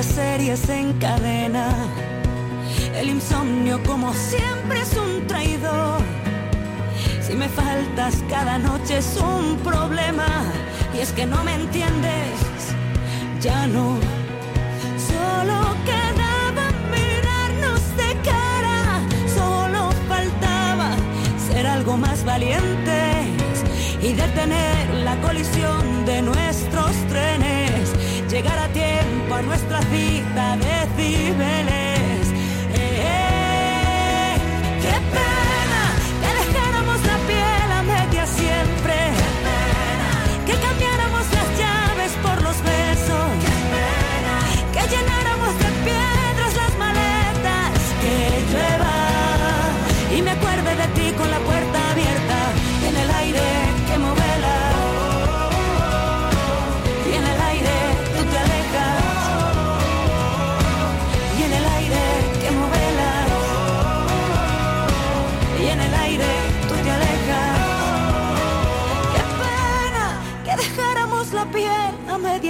Series 0.05 0.69
en 0.69 0.93
cadena. 0.95 1.69
El 2.95 3.09
insomnio 3.09 3.83
como 3.85 4.13
siempre 4.15 4.81
es 4.81 4.95
un 4.97 5.27
traidor. 5.27 6.01
Si 7.21 7.35
me 7.35 7.49
faltas 7.49 8.23
cada 8.29 8.59
noche 8.59 8.99
es 8.99 9.17
un 9.17 9.57
problema. 9.59 10.27
Y 10.95 10.99
es 11.01 11.11
que 11.13 11.27
no 11.27 11.43
me 11.43 11.55
entiendes, 11.55 12.37
ya 13.41 13.67
no. 13.67 13.99
Solo 15.11 15.59
quedaba 15.91 16.67
mirarnos 16.95 17.83
de 17.97 18.11
cara. 18.31 19.01
Solo 19.35 19.91
faltaba 20.09 20.91
ser 21.49 21.67
algo 21.67 21.97
más 21.97 22.25
valientes 22.25 23.27
y 24.01 24.13
detener 24.13 24.95
la 25.03 25.17
colisión 25.23 26.05
de 26.05 26.23
nuestros 26.23 26.93
trenes. 27.09 27.74
Llegar 28.35 28.59
a 28.59 28.67
tiempo 28.73 29.33
a 29.37 29.43
nuestra 29.43 29.81
cita 29.83 30.57
de 30.57 31.94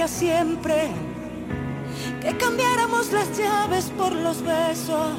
siempre. 0.07 0.89
Que 2.21 2.35
cambiáramos 2.37 3.11
las 3.11 3.37
llaves 3.37 3.91
por 3.97 4.11
los 4.11 4.41
besos. 4.41 5.15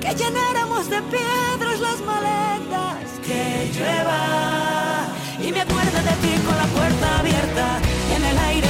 Que 0.00 0.14
llenáramos 0.14 0.90
de 0.90 1.00
piedras 1.02 1.80
las 1.80 2.00
maletas. 2.00 3.04
Que 3.26 3.70
llueva. 3.74 5.06
Y 5.40 5.52
me 5.52 5.60
acuerdo 5.60 5.98
de 6.08 6.14
ti 6.22 6.32
con 6.46 6.56
la 6.56 6.66
puerta 6.66 7.18
abierta. 7.18 7.78
En 8.16 8.24
el 8.24 8.38
aire 8.38 8.63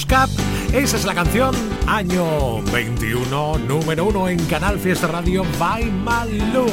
Se 0.00 0.06
busca 0.06 0.28
Esa 0.72 0.96
es 0.96 1.04
la 1.04 1.14
canción 1.14 1.54
año 1.86 2.62
21, 2.62 3.58
número 3.58 4.06
uno 4.06 4.28
en 4.30 4.38
Canal 4.46 4.78
Fiesta 4.78 5.06
Radio 5.06 5.44
by 5.58 5.84
Malú. 5.90 6.66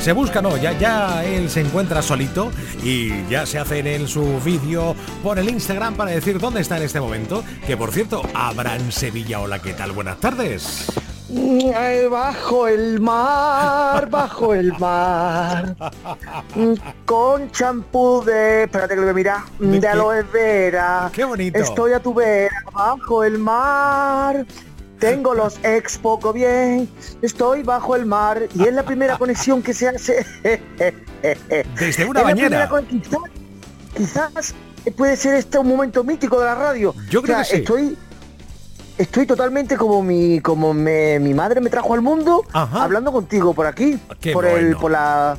Se 0.00 0.12
busca, 0.12 0.40
no, 0.40 0.56
ya, 0.56 0.78
ya 0.78 1.24
él 1.24 1.50
se 1.50 1.62
encuentra 1.62 2.00
solito 2.00 2.52
y 2.84 3.26
ya 3.28 3.44
se 3.44 3.58
hace 3.58 3.80
en 3.80 3.88
él 3.88 4.06
su 4.06 4.40
vídeo 4.44 4.94
por 5.20 5.40
el 5.40 5.48
Instagram 5.48 5.96
para 5.96 6.12
decir 6.12 6.38
dónde 6.38 6.60
está 6.60 6.76
en 6.76 6.84
este 6.84 7.00
momento. 7.00 7.42
Que 7.66 7.76
por 7.76 7.90
cierto, 7.90 8.22
Abraham 8.34 8.92
Sevilla, 8.92 9.40
hola, 9.40 9.60
¿qué 9.60 9.72
tal? 9.72 9.90
Buenas 9.90 10.20
tardes. 10.20 10.99
Bajo 12.10 12.66
el 12.66 13.00
mar, 13.00 14.10
bajo 14.10 14.52
el 14.52 14.72
mar, 14.78 15.76
con 17.06 17.50
champú 17.52 18.24
de, 18.24 18.64
espérate 18.64 18.94
que 18.94 19.00
lo 19.00 19.02
voy 19.02 19.10
a 19.10 19.14
mirar, 19.14 19.42
¿De 19.60 19.78
de, 19.78 19.88
aloe 19.88 20.24
vera. 20.24 21.08
Qué 21.12 21.24
bonito. 21.24 21.56
Estoy 21.56 21.92
a 21.92 22.00
tu 22.00 22.14
vera, 22.14 22.64
bajo 22.72 23.22
el 23.22 23.38
mar. 23.38 24.44
Tengo 24.98 25.32
los 25.34 25.58
ex 25.62 25.98
poco 25.98 26.32
bien, 26.32 26.88
estoy 27.22 27.62
bajo 27.62 27.94
el 27.94 28.06
mar 28.06 28.48
y 28.54 28.64
es 28.64 28.74
la 28.74 28.82
primera 28.82 29.16
conexión 29.16 29.62
que 29.62 29.72
se 29.72 29.88
hace. 29.88 30.26
Desde 31.78 32.04
una 32.06 32.22
bañera. 32.22 32.68
Quizás, 32.88 33.20
quizás 33.96 34.54
puede 34.96 35.16
ser 35.16 35.34
este 35.34 35.58
un 35.58 35.68
momento 35.68 36.02
mítico 36.02 36.40
de 36.40 36.46
la 36.46 36.54
radio. 36.56 36.94
Yo 37.08 37.22
creo 37.22 37.38
O 37.38 37.44
sea, 37.44 37.44
que 37.44 37.56
sí. 37.56 37.62
Estoy 37.62 37.96
Estoy 39.00 39.24
totalmente 39.26 39.76
como 39.76 40.02
mi 40.02 40.40
como 40.40 40.74
me- 40.74 41.18
mi 41.20 41.32
madre 41.32 41.60
me 41.60 41.70
trajo 41.70 41.94
al 41.94 42.02
mundo 42.02 42.44
Ajá. 42.52 42.82
hablando 42.84 43.10
contigo 43.12 43.54
por 43.54 43.66
aquí, 43.66 43.98
Qué 44.20 44.32
por 44.32 44.44
el 44.44 44.52
bueno. 44.66 44.78
por 44.80 44.90
la 44.90 45.38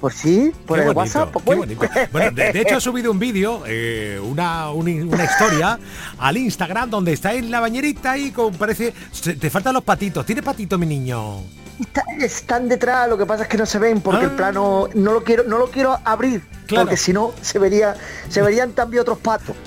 por 0.00 0.12
sí, 0.12 0.52
por 0.66 0.76
Qué 0.78 0.82
el 0.88 0.94
bonito, 0.94 1.18
WhatsApp. 1.18 1.32
pues, 1.32 1.44
qué 1.44 1.54
bueno. 1.54 1.74
bonito. 1.78 1.94
Bueno, 2.12 2.30
de, 2.30 2.52
de 2.52 2.60
hecho 2.60 2.76
ha 2.76 2.80
subido 2.80 3.10
un 3.10 3.18
vídeo, 3.18 3.62
eh, 3.66 4.18
una, 4.22 4.70
un- 4.70 4.88
una 5.12 5.24
historia 5.24 5.78
al 6.18 6.36
Instagram 6.36 6.88
donde 6.90 7.12
está 7.12 7.32
en 7.34 7.50
la 7.50 7.60
bañerita 7.60 8.16
y 8.18 8.30
con 8.30 8.54
parece 8.54 8.92
se- 9.12 9.34
te 9.34 9.50
faltan 9.50 9.74
los 9.74 9.82
patitos. 9.84 10.24
¿Tiene 10.26 10.42
patito 10.42 10.78
mi 10.78 10.86
niño? 10.86 11.40
Está- 11.80 12.04
están 12.20 12.68
detrás, 12.68 13.08
lo 13.08 13.18
que 13.18 13.26
pasa 13.26 13.42
es 13.44 13.48
que 13.50 13.56
no 13.58 13.66
se 13.66 13.78
ven 13.78 14.00
porque 14.00 14.24
el 14.26 14.30
plano 14.32 14.88
no 14.94 15.12
lo 15.12 15.22
quiero 15.24 15.44
no 15.44 15.58
lo 15.58 15.70
quiero 15.70 15.98
abrir 16.04 16.42
Ah. 16.44 16.56
Claro. 16.66 16.84
porque 16.86 16.96
si 16.96 17.12
no 17.12 17.32
se 17.42 17.58
vería 17.58 17.94
se 18.30 18.40
verían 18.40 18.72
también 18.72 19.02
otros 19.02 19.18
patos. 19.18 19.54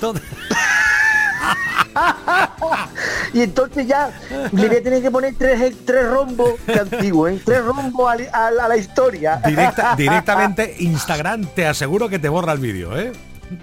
Y 3.32 3.42
entonces 3.42 3.86
ya 3.86 4.10
le 4.52 4.68
voy 4.68 4.76
a 4.76 4.82
tener 4.82 5.02
que 5.02 5.10
poner 5.10 5.34
tres, 5.38 5.74
tres 5.84 6.08
rombos, 6.08 6.52
que 6.64 6.72
antiguo, 6.80 7.28
¿eh? 7.28 7.38
tres 7.44 7.62
rombos 7.64 8.10
a, 8.10 8.50
la- 8.50 8.64
a 8.64 8.68
la 8.68 8.76
historia. 8.76 9.40
Directa- 9.44 9.94
directamente 9.96 10.76
Instagram 10.78 11.44
te 11.54 11.66
aseguro 11.66 12.08
que 12.08 12.18
te 12.18 12.28
borra 12.28 12.52
el 12.54 12.58
vídeo, 12.58 12.96
¿eh? 12.98 13.12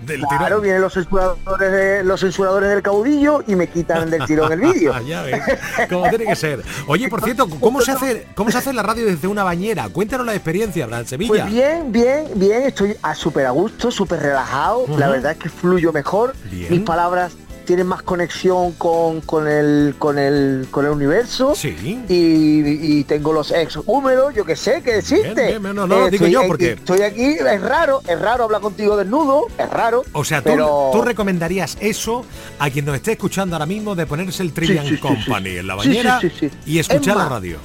Del 0.05 0.21
Claro, 0.21 0.45
tirón. 0.45 0.61
vienen 0.63 0.81
los 0.81 0.93
censuradores, 0.93 1.71
de- 1.71 2.03
los 2.03 2.19
censuradores 2.19 2.69
del 2.69 2.81
caudillo 2.81 3.43
y 3.47 3.55
me 3.55 3.67
quitan 3.67 4.09
del 4.09 4.25
tirón 4.25 4.51
el 4.51 4.59
vídeo. 4.59 4.99
ya 5.07 5.21
ves, 5.23 5.41
como 5.89 6.09
tiene 6.09 6.25
que 6.25 6.35
ser. 6.35 6.63
Oye, 6.87 7.07
por 7.07 7.23
cierto, 7.23 7.47
¿cómo 7.59 7.81
se 7.81 7.91
hace 7.91 8.27
cómo 8.35 8.49
se 8.51 8.57
hace 8.59 8.73
la 8.73 8.81
radio 8.83 9.05
desde 9.05 9.27
una 9.27 9.43
bañera? 9.43 9.87
Cuéntanos 9.89 10.25
la 10.25 10.33
experiencia, 10.33 10.85
Abraham 10.85 11.05
Sevilla. 11.05 11.29
Pues 11.29 11.45
bien, 11.47 11.91
bien, 11.91 12.25
bien, 12.35 12.63
estoy 12.63 12.95
a 13.03 13.13
súper 13.13 13.45
a 13.45 13.51
gusto, 13.51 13.91
súper 13.91 14.19
relajado. 14.21 14.85
La 14.97 15.07
verdad 15.07 15.33
es 15.33 15.37
que 15.37 15.49
fluyo 15.49 15.91
mejor. 15.93 16.33
Bien. 16.49 16.71
Mis 16.71 16.81
palabras 16.81 17.33
tienen 17.65 17.87
más 17.87 18.01
conexión 18.03 18.71
con, 18.73 19.21
con 19.21 19.47
el 19.47 19.95
con 19.99 20.17
el 20.17 20.67
con 20.71 20.85
el 20.85 20.91
universo. 20.91 21.53
Sí. 21.55 21.75
Y, 22.07 22.99
y 22.99 23.03
tengo 23.03 23.33
los 23.33 23.51
ex 23.51 23.77
húmedos, 23.85 24.33
yo 24.33 24.45
que 24.45 24.55
sé, 24.55 24.81
que. 24.81 25.01
Bien, 25.01 25.35
bien, 25.35 25.61
no, 25.63 25.73
no, 25.73 25.87
lo 25.87 25.95
digo 26.09 26.25
estoy, 26.25 26.31
yo 26.31 26.41
eh, 26.43 26.47
porque- 26.47 26.71
estoy 26.73 27.01
aquí, 27.01 27.23
es 27.33 27.61
raro, 27.61 28.01
es 28.07 28.19
raro 28.19 28.45
hablar 28.45 28.61
contigo 28.61 28.95
desnudo, 28.95 29.47
es 29.57 29.69
raro. 29.69 30.03
O 30.13 30.23
sea, 30.23 30.41
¿tú, 30.41 30.49
pero... 30.49 30.89
tú 30.93 31.01
recomendarías 31.01 31.77
eso 31.81 32.25
a 32.59 32.69
quien 32.69 32.85
nos 32.85 32.95
esté 32.95 33.13
escuchando 33.13 33.55
ahora 33.55 33.65
mismo 33.65 33.95
de 33.95 34.05
ponerse 34.05 34.43
el 34.43 34.53
Trillian 34.53 34.85
sí, 34.87 34.95
sí, 34.95 35.01
Company 35.01 35.49
sí. 35.49 35.57
en 35.57 35.67
la 35.67 35.75
bañera 35.75 36.19
y 36.65 36.79
escuchar 36.79 37.17
Es 37.17 37.23
la 37.23 37.29
radio? 37.29 37.57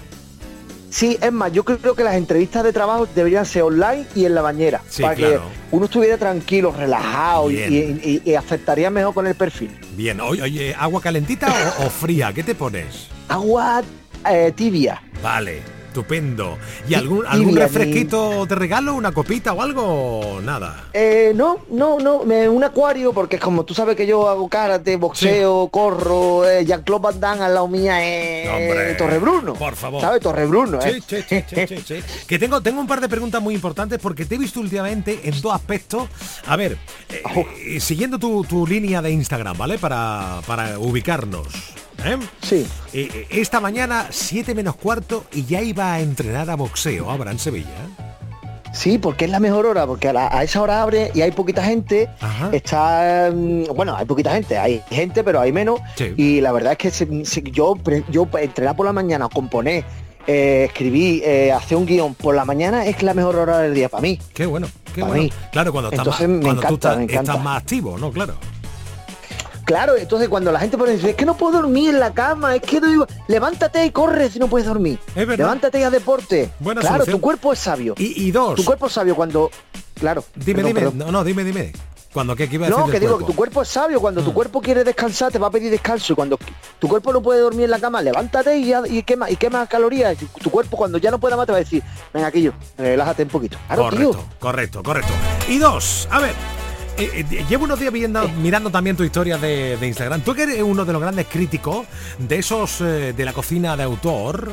Sí, 0.90 1.16
es 1.20 1.32
más, 1.32 1.52
yo 1.52 1.64
creo 1.64 1.94
que 1.94 2.02
las 2.02 2.16
entrevistas 2.16 2.64
de 2.64 2.72
trabajo 2.72 3.06
deberían 3.14 3.46
ser 3.46 3.62
online 3.62 4.06
y 4.14 4.24
en 4.24 4.34
la 4.34 4.42
bañera. 4.42 4.82
Sí, 4.88 5.02
para 5.02 5.14
claro. 5.14 5.34
que 5.34 5.76
uno 5.76 5.84
estuviera 5.86 6.18
tranquilo, 6.18 6.74
relajado 6.76 7.50
y, 7.50 8.34
aceptaría 8.34 8.90
mejor 8.90 9.14
con 9.14 9.26
el 9.26 9.34
perfil. 9.34 9.70
Bien, 9.96 10.20
oye, 10.20 10.42
oye, 10.42 10.74
¿agua 10.78 11.00
calentita 11.00 11.48
o, 11.78 11.86
o 11.86 11.90
fría? 11.90 12.32
¿Qué 12.32 12.42
te 12.42 12.54
pones? 12.54 13.08
Agua 13.28 13.82
eh, 14.28 14.52
tibia. 14.54 15.02
Vale, 15.22 15.62
estupendo. 15.90 16.56
¿Y 16.88 16.94
algún, 16.94 17.26
algún 17.26 17.56
refresquito 17.56 18.46
te 18.46 18.54
regalo? 18.54 18.94
¿Una 18.94 19.12
copita 19.12 19.52
o 19.52 19.60
algo? 19.60 20.40
Nada. 20.42 20.84
Eh, 20.92 21.32
no, 21.34 21.58
no, 21.70 21.98
no, 21.98 22.24
me- 22.24 22.48
un 22.48 22.62
acuario, 22.64 23.12
porque 23.12 23.36
es 23.36 23.42
como 23.42 23.64
tú 23.64 23.74
sabes 23.74 23.96
que 23.96 24.06
yo 24.06 24.28
hago 24.28 24.48
karate, 24.48 24.96
boxeo, 24.96 25.68
corro, 25.68 26.48
eh, 26.48 26.64
Jean-Claude 26.64 27.02
Van 27.02 27.20
Damme 27.20 27.44
al 27.44 27.54
lado 27.54 27.68
mía 27.68 28.04
es 28.04 28.48
Hombre, 28.48 28.94
Torrebruno. 28.94 29.54
por 29.54 29.74
favor. 29.76 30.00
¿Sabes? 30.00 30.20
Torrebruno, 30.22 30.80
Sí, 30.80 30.88
¿eh? 30.90 31.00
sí, 31.06 31.44
sí, 31.68 31.76
sí. 31.86 32.00
Que 32.26 32.38
tengo, 32.38 32.60
tengo 32.60 32.80
un 32.80 32.86
par 32.86 33.00
de 33.00 33.08
preguntas 33.08 33.42
muy 33.42 33.54
importantes 33.54 33.98
porque 34.00 34.24
te 34.24 34.36
he 34.36 34.38
visto 34.38 34.60
últimamente 34.60 35.20
en 35.24 35.40
dos 35.40 35.52
aspectos. 35.52 36.08
A 36.46 36.56
ver, 36.56 36.78
eh, 37.08 37.22
eh, 37.66 37.80
siguiendo 37.80 38.18
tu, 38.18 38.44
tu 38.44 38.66
línea 38.66 39.02
de 39.02 39.10
Instagram, 39.10 39.56
¿vale? 39.58 39.78
Para, 39.78 40.40
para 40.46 40.78
ubicarnos. 40.78 41.46
¿Eh? 42.04 42.16
Sí. 42.42 42.66
Eh, 42.92 43.08
eh, 43.14 43.26
esta 43.30 43.60
mañana, 43.60 44.06
7 44.10 44.54
menos 44.54 44.76
cuarto, 44.76 45.24
y 45.32 45.44
ya 45.44 45.60
iba 45.62 45.92
a 45.94 46.00
entrenar 46.00 46.48
a 46.50 46.56
boxeo, 46.56 47.10
Abraham 47.10 47.38
Sevilla. 47.38 47.68
Sí, 48.72 48.98
porque 48.98 49.24
es 49.24 49.30
la 49.32 49.40
mejor 49.40 49.66
hora, 49.66 49.84
porque 49.86 50.08
a, 50.08 50.12
la- 50.12 50.28
a 50.28 50.44
esa 50.44 50.62
hora 50.62 50.80
abre 50.82 51.10
y 51.12 51.22
hay 51.22 51.32
poquita 51.32 51.64
gente. 51.64 52.08
Está, 52.52 53.30
mm, 53.34 53.64
bueno, 53.74 53.96
hay 53.96 54.06
poquita 54.06 54.32
gente, 54.32 54.56
hay 54.58 54.80
gente, 54.90 55.24
pero 55.24 55.40
hay 55.40 55.50
menos. 55.52 55.80
Sí. 55.96 56.14
Y 56.16 56.40
la 56.40 56.52
verdad 56.52 56.72
es 56.72 56.78
que 56.78 56.90
se- 56.92 57.24
se- 57.24 57.42
yo, 57.42 57.76
yo 58.10 58.28
entrenar 58.40 58.76
por 58.76 58.86
la 58.86 58.92
mañana, 58.92 59.28
componer, 59.28 59.84
eh, 60.26 60.66
escribir, 60.68 61.22
eh, 61.24 61.50
hacer 61.50 61.76
un 61.78 61.86
guion 61.86 62.14
por 62.14 62.34
la 62.36 62.44
mañana 62.44 62.86
es 62.86 63.02
la 63.02 63.12
mejor 63.14 63.36
hora 63.36 63.58
del 63.58 63.74
día 63.74 63.88
para 63.88 64.02
mí. 64.02 64.20
Qué 64.34 64.46
bueno, 64.46 64.68
qué 64.94 65.00
Para 65.00 65.14
bueno. 65.14 65.24
mí. 65.24 65.32
Claro, 65.50 65.72
cuando, 65.72 65.90
estás 65.90 66.06
Entonces 66.06 66.28
más- 66.28 66.40
cuando 66.42 66.60
tú 66.62 66.66
encanta, 66.68 66.88
estás, 66.90 67.02
encanta. 67.02 67.32
estás 67.32 67.44
más 67.44 67.58
activo, 67.62 67.98
¿no? 67.98 68.12
Claro. 68.12 68.34
Claro, 69.70 69.96
entonces 69.96 70.28
cuando 70.28 70.50
la 70.50 70.58
gente 70.58 70.76
pone, 70.76 70.94
dice, 70.94 71.10
es 71.10 71.14
que 71.14 71.24
no 71.24 71.36
puedo 71.36 71.58
dormir 71.62 71.90
en 71.90 72.00
la 72.00 72.12
cama, 72.12 72.56
es 72.56 72.62
que 72.62 72.80
no 72.80 72.88
digo, 72.88 73.06
levántate 73.28 73.86
y 73.86 73.90
corre 73.92 74.28
si 74.28 74.40
no 74.40 74.48
puedes 74.48 74.66
dormir. 74.66 74.98
Es 75.10 75.14
verdad. 75.14 75.38
Levántate 75.44 75.78
y 75.78 75.84
haz 75.84 75.92
deporte. 75.92 76.50
Buena 76.58 76.80
claro, 76.80 76.96
solución. 76.96 77.16
tu 77.16 77.20
cuerpo 77.20 77.52
es 77.52 77.60
sabio. 77.60 77.94
Y, 77.96 78.20
y 78.20 78.32
dos. 78.32 78.56
Tu 78.56 78.64
cuerpo 78.64 78.88
es 78.88 78.92
sabio 78.92 79.14
cuando. 79.14 79.48
Claro. 79.94 80.24
Dime, 80.34 80.54
perdón, 80.56 80.66
dime. 80.66 80.80
perdón. 80.80 80.98
No, 80.98 81.12
no, 81.12 81.22
dime, 81.22 81.44
dime. 81.44 81.72
Cuando 82.12 82.34
qué, 82.34 82.48
qué 82.48 82.56
iba 82.56 82.66
a 82.66 82.70
No, 82.70 82.88
que 82.88 82.98
digo 82.98 83.12
que 83.12 83.18
cuerpo? 83.18 83.26
tu 83.26 83.36
cuerpo 83.36 83.62
es 83.62 83.68
sabio. 83.68 84.00
Cuando 84.00 84.24
tu 84.24 84.34
cuerpo 84.34 84.60
quiere 84.60 84.82
descansar, 84.82 85.30
te 85.30 85.38
va 85.38 85.46
a 85.46 85.50
pedir 85.52 85.70
descanso. 85.70 86.14
Y 86.14 86.16
cuando 86.16 86.36
tu 86.80 86.88
cuerpo 86.88 87.12
no 87.12 87.22
puede 87.22 87.38
dormir 87.38 87.66
en 87.66 87.70
la 87.70 87.78
cama, 87.78 88.02
levántate 88.02 88.58
y, 88.58 88.74
y 88.88 89.04
quema, 89.04 89.30
y 89.30 89.36
quema 89.36 89.68
calorías. 89.68 90.16
Tu 90.42 90.50
cuerpo 90.50 90.76
cuando 90.76 90.98
ya 90.98 91.12
no 91.12 91.20
pueda 91.20 91.36
más 91.36 91.46
te 91.46 91.52
va 91.52 91.58
a 91.58 91.60
decir, 91.60 91.80
venga, 92.12 92.26
aquí 92.26 92.42
yo, 92.42 92.50
relájate 92.76 93.22
un 93.22 93.28
poquito. 93.28 93.56
Claro, 93.68 93.84
correcto, 93.84 94.10
tío. 94.10 94.24
correcto, 94.40 94.82
correcto. 94.82 95.12
Y 95.48 95.58
dos, 95.58 96.08
a 96.10 96.18
ver, 96.18 96.34
eh, 97.04 97.26
eh, 97.30 97.44
llevo 97.48 97.64
unos 97.64 97.78
días 97.78 97.92
viendo, 97.92 98.28
mirando 98.28 98.70
también 98.70 98.96
tu 98.96 99.04
historia 99.04 99.38
de, 99.38 99.76
de 99.76 99.86
Instagram. 99.88 100.20
Tú 100.22 100.34
que 100.34 100.42
eres 100.44 100.62
uno 100.62 100.84
de 100.84 100.92
los 100.92 101.00
grandes 101.00 101.26
críticos 101.26 101.86
de 102.18 102.38
esos 102.38 102.80
eh, 102.80 103.12
de 103.16 103.24
la 103.24 103.32
cocina 103.32 103.76
de 103.76 103.82
autor, 103.84 104.50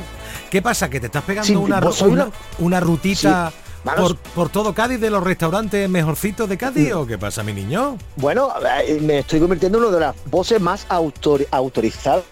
¿qué 0.50 0.62
pasa? 0.62 0.88
¿Que 0.90 1.00
te 1.00 1.06
estás 1.06 1.24
pegando 1.24 1.46
Sí, 1.46 1.54
una, 1.54 2.30
una, 2.58 2.80
rutita 2.80 3.50
Sí. 3.50 3.90
Por, 3.96 4.16
por 4.16 4.48
todo 4.50 4.74
Cádiz 4.74 5.00
de 5.00 5.08
los 5.08 5.22
restaurantes 5.22 5.88
mejorcitos 5.88 6.48
de 6.48 6.58
Cádiz 6.58 6.92
o 6.92 7.06
qué 7.06 7.16
pasa, 7.16 7.42
mi 7.42 7.52
niño? 7.54 7.96
Bueno, 8.16 8.52
eh, 8.84 8.98
me 9.00 9.20
estoy 9.20 9.40
convirtiendo 9.40 9.78
en 9.78 9.84
una 9.84 9.94
de 9.94 10.00
las 10.00 10.16
voces 10.26 10.60
más 10.60 10.84
autor- 10.90 11.46
autorizadas, 11.50 12.24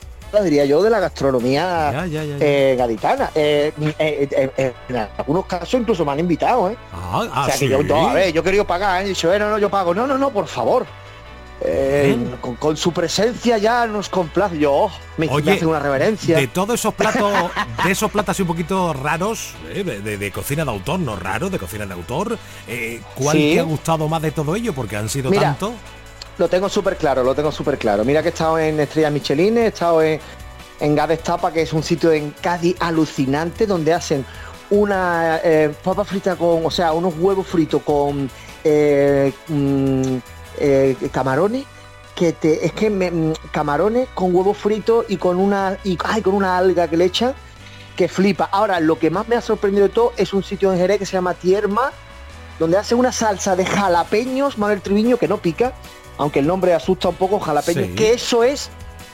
diría 0.42 0.64
yo, 0.64 0.82
de 0.82 0.90
la 0.90 1.00
gastronomía 1.00 1.90
Ya, 1.92 2.06
ya, 2.06 2.24
ya, 2.24 2.36
ya. 2.38 2.44
eh, 2.44 2.76
gaditana. 2.76 3.30
Eh, 3.34 3.72
eh, 3.98 4.72
en 4.88 4.96
algunos 5.18 5.46
casos 5.46 5.74
incluso 5.74 6.04
me 6.04 6.12
han 6.12 6.20
invitado, 6.20 6.70
¿eh? 6.70 6.76
Ah, 6.92 7.18
o 7.24 7.28
ah, 7.32 7.46
sea, 7.46 7.54
sí. 7.56 7.66
que 7.66 7.72
yo, 7.72 7.82
no, 7.82 8.08
a 8.08 8.14
ver, 8.14 8.32
yo 8.32 8.42
querido 8.42 8.64
pagar. 8.66 9.04
He 9.04 9.08
dicho, 9.08 9.36
no, 9.38 9.50
no, 9.50 9.58
yo 9.58 9.68
pago. 9.70 9.94
No, 9.94 10.06
no, 10.06 10.16
no, 10.18 10.30
por 10.30 10.46
favor. 10.46 10.86
Eh, 11.62 12.14
con, 12.42 12.56
con 12.56 12.76
su 12.76 12.92
presencia 12.92 13.56
ya 13.56 13.86
nos 13.86 14.10
complace. 14.10 14.58
Yo, 14.58 14.72
oh, 14.72 14.90
me, 15.16 15.26
me 15.26 15.32
Oye, 15.32 15.52
hace 15.52 15.64
una 15.64 15.78
reverencia. 15.78 16.36
De 16.36 16.48
todos 16.48 16.74
esos 16.78 16.92
platos, 16.92 17.32
de 17.82 17.92
esos 17.92 18.10
platos 18.10 18.32
así 18.34 18.42
un 18.42 18.48
poquito 18.48 18.92
raros, 18.92 19.54
eh, 19.72 19.82
de, 19.82 20.00
de- 20.00 20.18
de 20.18 20.30
cocina 20.30 20.64
de 20.66 20.70
autor, 20.70 21.00
no 21.00 21.16
raro, 21.16 21.48
de 21.48 21.58
cocina 21.58 21.86
de 21.86 21.94
autor, 21.94 22.36
eh, 22.68 23.00
¿cuál 23.14 23.36
Sí. 23.38 23.52
te 23.54 23.60
ha 23.60 23.62
gustado 23.62 24.06
más 24.06 24.20
de 24.20 24.32
todo 24.32 24.54
ello? 24.54 24.74
Porque 24.74 24.96
han 24.96 25.08
sido 25.08 25.30
Mira, 25.30 25.44
tanto. 25.44 25.72
Lo 26.38 26.48
tengo 26.48 26.68
súper 26.68 26.96
claro, 26.96 27.22
lo 27.22 27.34
tengo 27.34 27.50
súper 27.50 27.78
claro. 27.78 28.04
Mira 28.04 28.22
que 28.22 28.28
he 28.28 28.32
estado 28.32 28.58
en 28.58 28.78
Estrellas 28.80 29.12
Michelin, 29.12 29.56
he 29.58 29.66
estado 29.68 30.02
en, 30.02 30.20
en 30.80 30.94
Gades 30.94 31.22
Tapa, 31.22 31.50
que 31.50 31.62
es 31.62 31.72
un 31.72 31.82
sitio 31.82 32.12
en 32.12 32.30
Cádiz 32.32 32.76
alucinante, 32.78 33.66
donde 33.66 33.94
hacen 33.94 34.24
una 34.68 35.40
eh, 35.42 35.72
papa 35.82 36.04
frita 36.04 36.36
con, 36.36 36.66
o 36.66 36.70
sea, 36.70 36.92
unos 36.92 37.14
huevos 37.18 37.46
fritos 37.46 37.82
con 37.82 38.28
eh, 38.64 39.32
mm, 39.48 40.16
eh, 40.58 40.96
camarones, 41.10 41.64
que 42.14 42.34
es 42.42 42.72
que 42.72 42.90
mm, 42.90 43.32
camarones 43.50 44.08
con 44.14 44.34
huevos 44.34 44.58
fritos 44.58 45.06
y 45.08 45.16
con 45.16 45.38
una, 45.38 45.78
y, 45.84 45.96
ay, 46.04 46.20
con 46.20 46.34
una 46.34 46.58
alga 46.58 46.88
que 46.88 46.96
le 46.96 47.06
echan, 47.06 47.34
que 47.96 48.08
flipa. 48.08 48.48
Ahora, 48.52 48.80
lo 48.80 48.98
que 48.98 49.08
más 49.08 49.26
me 49.28 49.36
ha 49.36 49.40
sorprendido 49.40 49.88
de 49.88 49.94
todo 49.94 50.12
es 50.16 50.34
un 50.34 50.42
sitio 50.42 50.72
en 50.72 50.78
Jerez 50.78 50.98
que 50.98 51.06
se 51.06 51.12
llama 51.12 51.32
Tierma, 51.32 51.92
donde 52.58 52.76
hace 52.76 52.94
una 52.94 53.12
salsa 53.12 53.56
de 53.56 53.64
jalapeños, 53.64 54.58
Manuel 54.58 54.82
Triviño, 54.82 55.16
que 55.16 55.28
no 55.28 55.38
pica, 55.38 55.72
aunque 56.18 56.38
el 56.40 56.46
nombre 56.46 56.74
asusta 56.74 57.08
un 57.08 57.16
poco, 57.16 57.38
jalapeños, 57.40 57.88
Sí. 57.88 57.94
que 57.94 58.12
eso 58.12 58.42
es 58.44 58.70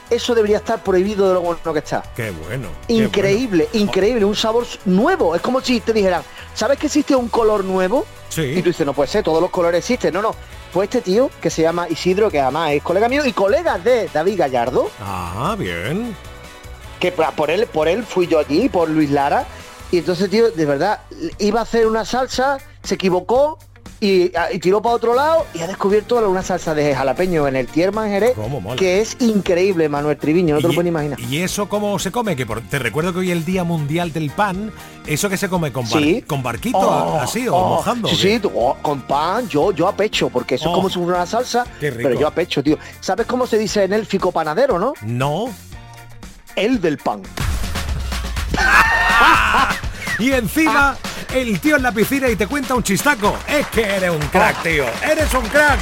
eso 0.09 0.35
debería 0.35 0.57
estar 0.57 0.83
prohibido 0.83 1.27
de 1.27 1.33
lo 1.33 1.41
bueno 1.41 1.73
que 1.73 1.79
está. 1.79 2.03
Qué 2.15 2.29
bueno. 2.31 2.67
Increíble, 2.87 3.67
increíble, 3.73 4.23
un 4.25 4.35
sabor 4.35 4.65
nuevo. 4.85 5.33
Es 5.35 5.41
como 5.41 5.59
si 5.59 5.79
te 5.79 5.91
dijeran, 5.91 6.21
¿sabes 6.53 6.77
que 6.77 6.85
existe 6.85 7.15
un 7.15 7.29
color 7.29 7.63
nuevo? 7.63 8.05
Sí. 8.29 8.41
Y 8.41 8.61
tú 8.61 8.69
dices, 8.69 8.85
no 8.85 8.93
puede 8.93 9.07
ser, 9.09 9.23
todos 9.23 9.41
los 9.41 9.49
colores 9.49 9.79
existen. 9.79 10.13
No, 10.13 10.21
no. 10.21 10.35
Pues 10.71 10.87
este 10.87 11.01
tío, 11.01 11.31
que 11.41 11.49
se 11.49 11.63
llama 11.63 11.87
Isidro, 11.89 12.29
que 12.29 12.39
además 12.39 12.71
es 12.73 12.83
colega 12.83 13.09
mío 13.09 13.25
y 13.25 13.33
colega 13.33 13.79
de 13.79 14.07
David 14.13 14.37
Gallardo, 14.37 14.89
Ah, 15.01 15.55
bien. 15.57 16.15
que 16.99 17.11
por 17.11 17.49
él, 17.49 17.65
por 17.67 17.87
él 17.87 18.03
fui 18.03 18.27
yo 18.27 18.37
allí, 18.39 18.69
por 18.69 18.89
Luis 18.89 19.09
Lara. 19.09 19.45
Y 19.91 19.99
entonces, 19.99 20.29
tío, 20.29 20.51
de 20.51 20.65
verdad, 20.65 21.01
iba 21.39 21.59
a 21.59 21.63
hacer 21.63 21.87
una 21.87 22.05
salsa, 22.05 22.57
se 22.83 22.95
equivocó 22.95 23.57
y, 24.05 24.31
y 24.51 24.59
tiró 24.59 24.81
para 24.81 24.95
otro 24.95 25.15
lado 25.15 25.45
y 25.53 25.61
ha 25.61 25.67
descubierto 25.67 26.17
una 26.29 26.43
salsa 26.43 26.75
de 26.75 26.93
jalapeño 26.93 27.47
en 27.47 27.55
el 27.55 27.67
Tierman 27.67 28.09
Jerez, 28.09 28.33
que 28.77 28.99
es 28.99 29.15
increíble, 29.21 29.87
Manuel 29.87 30.17
Triviño, 30.17 30.55
no 30.55 30.61
te 30.61 30.67
lo 30.67 30.73
puedes 30.73 30.89
imaginar. 30.89 31.19
¿Y 31.21 31.37
eso 31.37 31.69
cómo 31.69 31.97
se 31.99 32.11
come? 32.11 32.35
Que 32.35 32.45
por- 32.45 32.61
te 32.61 32.79
recuerdo 32.79 33.13
que 33.13 33.19
hoy 33.19 33.31
es 33.31 33.37
el 33.37 33.45
Día 33.45 33.63
Mundial 33.63 34.11
del 34.11 34.29
Pan. 34.31 34.71
¿Eso 35.07 35.29
que 35.29 35.37
se 35.37 35.47
come 35.47 35.71
con, 35.71 35.89
bar- 35.89 36.01
Sí. 36.03 36.21
con 36.21 36.43
barquito 36.43 36.77
Oh, 36.79 37.19
así 37.19 37.47
o 37.47 37.55
oh, 37.55 37.69
mojando? 37.75 38.07
Sí, 38.09 38.15
sí, 38.15 38.39
tú, 38.39 38.51
oh, 38.55 38.75
con 38.81 39.01
pan, 39.01 39.47
yo, 39.47 39.71
yo 39.71 39.87
a 39.87 39.95
pecho, 39.95 40.29
porque 40.29 40.55
eso 40.55 40.69
es 40.69 40.75
como 40.75 40.89
si 40.89 40.95
fuera 40.99 41.17
una 41.19 41.25
salsa, 41.25 41.65
pero 41.79 42.19
yo 42.19 42.27
a 42.27 42.31
pecho, 42.31 42.61
tío. 42.63 42.77
¿Sabes 42.99 43.25
cómo 43.25 43.47
se 43.47 43.57
dice 43.57 43.83
en 43.83 43.93
élfico 43.93 44.31
panadero, 44.31 44.79
no? 44.79 44.93
No. 45.01 45.45
El 46.55 46.79
del 46.81 46.97
pan. 46.97 47.21
Y 50.19 50.31
encima, 50.31 50.95
el 51.33 51.59
tío 51.59 51.75
en 51.77 51.83
la 51.83 51.91
piscina 51.91 52.29
y 52.29 52.35
te 52.35 52.47
cuenta 52.47 52.75
un 52.75 52.83
chistaco. 52.83 53.35
Es 53.47 53.67
que 53.67 53.81
eres 53.83 54.11
un 54.11 54.19
crack, 54.27 54.63
tío. 54.63 54.85
Eres 55.01 55.33
un 55.33 55.45
crack. 55.47 55.79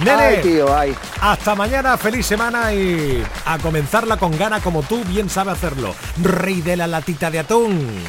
Nene, 0.00 0.12
Ay, 0.22 0.40
tío, 0.42 0.76
ay. 0.76 0.94
hasta 1.20 1.54
mañana, 1.54 1.96
feliz 1.96 2.26
semana 2.26 2.72
y 2.72 3.22
a 3.44 3.58
comenzarla 3.58 4.16
con 4.16 4.36
gana 4.38 4.60
como 4.60 4.82
tú 4.82 5.02
bien 5.04 5.28
sabes 5.28 5.54
hacerlo. 5.54 5.94
Rey 6.22 6.60
de 6.60 6.76
la 6.76 6.86
latita 6.86 7.30
de 7.30 7.40
atún. 7.40 8.04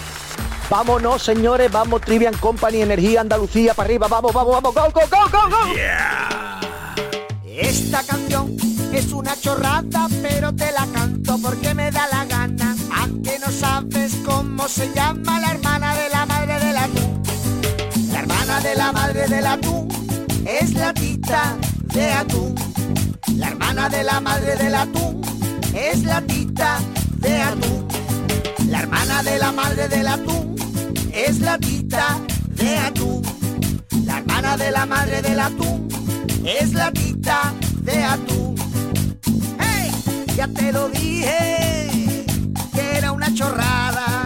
Vámonos, 0.70 1.24
señores, 1.24 1.72
vamos, 1.72 2.02
Trivian 2.02 2.36
Company, 2.36 2.82
Energía 2.82 3.22
Andalucía, 3.22 3.74
para 3.74 3.88
arriba, 3.88 4.08
vamos, 4.10 4.34
vamos, 4.34 4.54
vamos, 4.62 4.74
go, 4.76 4.82
go, 4.92 5.02
go, 5.10 5.30
go, 5.32 5.50
go. 5.50 5.74
Esta 7.46 8.04
canción 8.04 8.56
es 8.94 9.12
una 9.14 9.36
chorrada, 9.40 10.08
pero 10.22 10.54
te 10.54 10.72
la 10.74 10.86
canto 10.94 11.38
porque 11.42 11.74
me 11.74 11.90
da 11.92 12.08
la 12.12 12.26
gana. 12.26 12.76
Aunque 13.00 13.40
no 13.40 13.50
sabes 13.52 14.16
cómo 14.26 14.68
se 14.68 14.92
llama 14.94 15.40
la 15.40 15.52
hermana 15.52 15.96
de 15.96 16.10
la 16.10 16.17
de 18.62 18.76
la 18.76 18.92
madre 18.92 19.28
del 19.28 19.46
atún 19.46 19.88
es 20.46 20.74
la 20.74 20.94
tita 20.94 21.58
de 21.94 22.12
atún. 22.12 22.56
La 23.36 23.50
hermana 23.50 23.90
de 23.90 24.04
la 24.04 24.20
madre 24.20 24.56
del 24.56 24.74
atún 24.74 25.22
es 25.74 26.04
la 26.04 26.22
tita 26.22 26.80
de 27.18 27.42
atún. 27.42 27.88
La 28.70 28.80
hermana 28.80 29.22
de 29.22 29.38
la 29.38 29.52
madre 29.52 29.88
del 29.88 30.08
atún 30.08 30.56
es 31.14 31.40
la 31.40 31.58
tita 31.60 32.20
de 32.48 32.78
atún. 32.78 33.22
La 34.06 34.20
hermana 34.20 34.58
de 34.58 34.72
la 34.72 34.86
madre 34.86 35.22
del 35.22 35.40
atún 35.40 35.88
es 36.44 36.74
la 36.74 36.92
tita 36.92 37.54
de 37.82 38.04
atún. 38.04 38.56
¡Hey! 39.60 39.92
Ya 40.36 40.48
te 40.48 40.72
lo 40.72 40.90
dije 40.90 42.26
que 42.74 42.98
era 42.98 43.12
una 43.12 43.32
chorrada, 43.34 44.26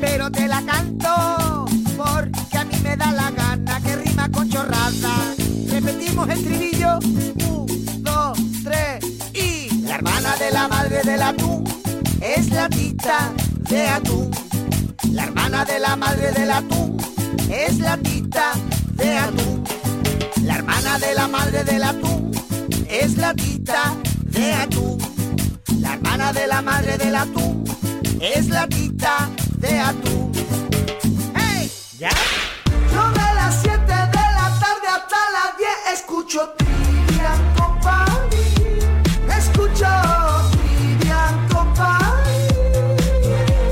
pero 0.00 0.30
te 0.30 0.46
la 0.46 0.62
canto 0.62 1.41
porque 2.32 2.58
a 2.58 2.64
mí 2.64 2.74
me 2.82 2.96
da 2.96 3.12
la 3.12 3.30
gana 3.30 3.80
que 3.80 3.96
rima 3.96 4.28
con 4.30 4.48
chorrada. 4.48 5.34
Repetimos 5.68 6.28
el 6.28 6.44
trinillo, 6.44 6.98
un, 6.98 8.02
dos, 8.02 8.38
tres 8.64 9.04
y 9.34 9.82
la 9.82 9.96
hermana 9.96 10.36
de 10.36 10.50
la 10.50 10.68
madre 10.68 11.02
del 11.02 11.22
atún 11.22 11.64
es 12.20 12.50
la 12.50 12.68
tita 12.68 13.32
de 13.68 13.86
atún. 13.88 14.30
La 15.12 15.24
hermana 15.24 15.64
de 15.64 15.78
la 15.80 15.96
madre 15.96 16.32
del 16.32 16.50
atún 16.50 16.96
es 17.50 17.78
la 17.78 17.96
tita 17.98 18.52
de 18.94 19.18
atún. 19.18 19.64
La 20.44 20.56
hermana 20.56 20.98
de 20.98 21.14
la 21.14 21.28
madre 21.28 21.64
del 21.64 21.82
atún 21.82 22.30
es 22.88 23.16
la 23.16 23.34
tita 23.34 23.94
de 24.24 24.52
atún. 24.52 24.98
La 25.80 25.94
hermana 25.94 26.32
de 26.32 26.46
la 26.46 26.62
madre 26.62 26.98
del 26.98 27.16
atún 27.16 27.64
es 28.20 28.48
la 28.48 28.66
tita 28.66 29.30
de 29.58 29.78
atún. 29.78 30.41
¿Ya? 32.02 32.10
Yo 32.92 33.10
de 33.12 33.34
las 33.36 33.62
7 33.62 33.78
de 33.78 33.86
la 33.86 34.58
tarde 34.58 34.88
hasta 34.88 35.16
las 35.30 35.56
10 35.56 35.70
escucho 35.92 36.52
Trivian 36.58 37.54
Company. 37.54 38.42
Escucho 39.38 39.86
Trivian 40.50 41.48
Company. 41.48 42.48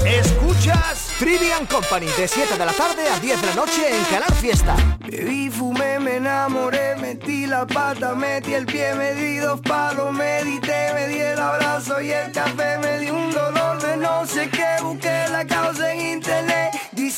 Escuchas 0.07 1.11
Trivian 1.19 1.67
Company 1.67 2.07
de 2.07 2.29
7 2.29 2.57
de 2.57 2.65
la 2.67 2.73
tarde 2.73 3.09
a 3.09 3.19
10 3.19 3.41
de 3.41 3.47
la 3.49 3.55
noche 3.57 3.99
en 3.99 4.05
Canal 4.05 4.33
Fiesta. 4.35 4.77
Bebí, 5.01 5.51
fumé, 5.51 5.99
me 5.99 6.19
enamoré, 6.19 6.95
metí 7.01 7.47
la 7.47 7.67
pata, 7.67 8.15
metí 8.15 8.55
el 8.55 8.65
pie, 8.65 8.95
me 8.95 9.13
di 9.15 9.39
dos 9.39 9.61
palos, 9.61 10.13
medité, 10.13 10.93
me 10.95 11.09
di 11.09 11.19
el 11.19 11.41
abrazo 11.41 12.01
y 12.01 12.13
el 12.13 12.31
café, 12.31 12.79
me 12.79 13.01
di 13.01 13.11
un 13.11 13.33
dolor 13.33 13.83
de 13.83 13.97
no 13.97 14.25
sé 14.25 14.49
qué, 14.49 14.81
busqué 14.83 15.27
la 15.33 15.45
causa 15.45 15.93
en 15.93 16.01
internet, 16.19 16.71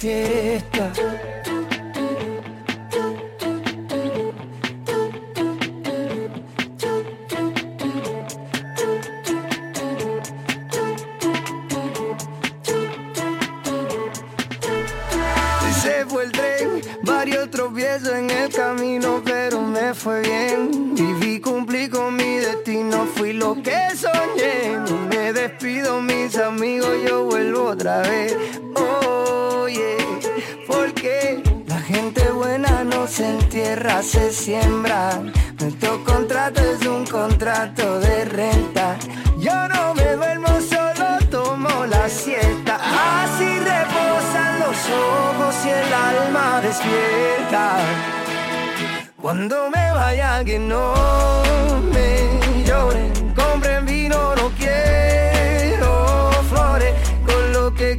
fiesta. 0.00 0.90
Se 15.82 16.06
fue 16.06 16.24
el 16.24 16.32
tren, 16.32 16.80
varios 17.02 17.50
tropiezos 17.50 18.14
en 18.14 18.30
el 18.30 18.50
camino, 18.50 19.20
pero 19.22 19.60
me 19.60 19.92
fue 19.92 20.22
bien. 20.22 20.94
Viví, 20.94 21.40
cumplí 21.40 21.90
con 21.90 22.16
mi 22.16 22.36
destino, 22.36 23.06
fui 23.14 23.34
lo 23.34 23.54
que 23.62 23.78
soñé. 23.94 24.78
Me 25.10 25.32
despido, 25.34 26.00
mis 26.00 26.36
amigos, 26.36 26.90
yo 27.06 27.24
vuelvo 27.24 27.64
otra 27.64 28.00
vez. 28.00 28.59
La 31.66 31.80
gente 31.80 32.22
buena 32.30 32.84
no 32.84 33.06
se 33.06 33.28
entierra, 33.28 34.02
se 34.02 34.32
siembra. 34.32 35.20
Nuestro 35.58 36.04
contrato 36.04 36.60
es 36.60 36.86
un 36.86 37.04
contrato 37.04 37.98
de 37.98 38.24
renta. 38.26 38.96
Yo 39.38 39.68
no 39.68 39.94
me 39.94 40.12
duermo, 40.14 40.48
solo 40.60 41.18
tomo 41.30 41.86
la 41.86 42.08
siesta. 42.08 42.76
Así 43.22 43.58
reposan 43.58 44.60
los 44.60 44.78
ojos 44.88 45.54
y 45.64 45.68
el 45.70 45.92
alma 45.92 46.60
despierta. 46.60 47.78
Cuando 49.20 49.68
me 49.70 49.92
vaya 49.92 50.44
que 50.44 50.58
no 50.58 50.94
me 51.92 52.64
lloren, 52.64 53.34
compren 53.34 53.84
vino, 53.84 54.36
no 54.36 54.50
quiero 54.56 56.30
flores. 56.48 56.94
Con 57.26 57.52
lo 57.52 57.74
que 57.74 57.92
he 57.92 57.98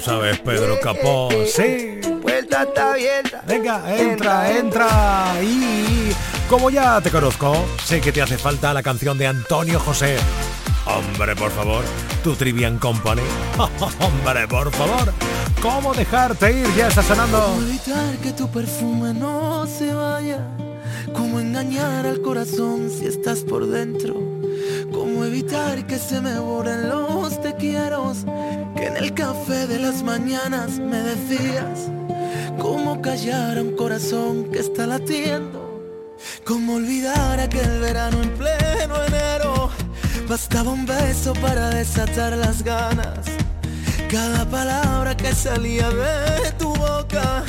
Lo 0.00 0.04
sabes, 0.06 0.38
Pedro 0.40 0.78
Capó? 0.80 1.28
Sí. 1.46 2.00
Puerta 2.22 2.62
está 2.62 2.92
abierta. 2.92 3.42
Venga, 3.46 3.96
entra, 3.96 4.50
entra. 4.50 4.88
Y 5.42 6.12
como 6.48 6.70
ya 6.70 7.00
te 7.00 7.10
conozco, 7.10 7.66
sé 7.84 8.00
que 8.00 8.10
te 8.12 8.22
hace 8.22 8.38
falta 8.38 8.72
la 8.72 8.82
canción 8.82 9.18
de 9.18 9.26
Antonio 9.26 9.78
José. 9.78 10.16
Hombre, 10.86 11.36
por 11.36 11.50
favor, 11.50 11.84
tu 12.24 12.34
Trivian 12.34 12.78
Company. 12.78 13.22
Hombre, 14.00 14.48
por 14.48 14.70
favor. 14.72 15.12
¿Cómo 15.60 15.92
dejarte 15.92 16.50
ir? 16.50 16.74
Ya 16.74 16.88
está 16.88 17.02
sonando. 17.02 17.38
¿Cómo 17.38 17.62
evitar 17.62 18.16
que 18.22 18.32
tu 18.32 18.50
perfume 18.50 19.12
no 19.12 19.66
se 19.66 19.92
vaya? 19.92 20.38
¿Cómo 21.12 21.40
engañar 21.40 22.06
al 22.06 22.22
corazón 22.22 22.90
si 22.90 23.06
estás 23.06 23.40
por 23.40 23.66
dentro? 23.66 24.14
¿Cómo 24.92 25.24
evitar 25.24 25.86
que 25.86 25.98
se 25.98 26.20
me 26.20 26.38
borren 26.38 26.88
los 26.88 27.40
te 27.42 27.54
quiero? 27.56 28.14
En 28.80 28.96
el 28.96 29.12
café 29.12 29.66
de 29.66 29.78
las 29.78 30.02
mañanas 30.02 30.78
me 30.78 30.96
decías. 30.96 31.90
¿Cómo 32.58 33.02
callar 33.02 33.58
a 33.58 33.62
un 33.62 33.76
corazón 33.76 34.50
que 34.50 34.60
está 34.60 34.86
latiendo? 34.86 35.60
¿Cómo 36.44 36.76
olvidar 36.76 37.38
aquel 37.38 37.78
verano 37.80 38.22
en 38.22 38.30
pleno 38.30 39.04
enero? 39.04 39.70
Bastaba 40.26 40.70
un 40.70 40.86
beso 40.86 41.34
para 41.34 41.68
desatar 41.68 42.32
las 42.38 42.62
ganas. 42.62 43.26
Cada 44.10 44.48
palabra 44.48 45.14
que 45.14 45.34
salía 45.34 45.90
de 45.90 46.50
tu 46.52 46.74
boca 46.74 47.44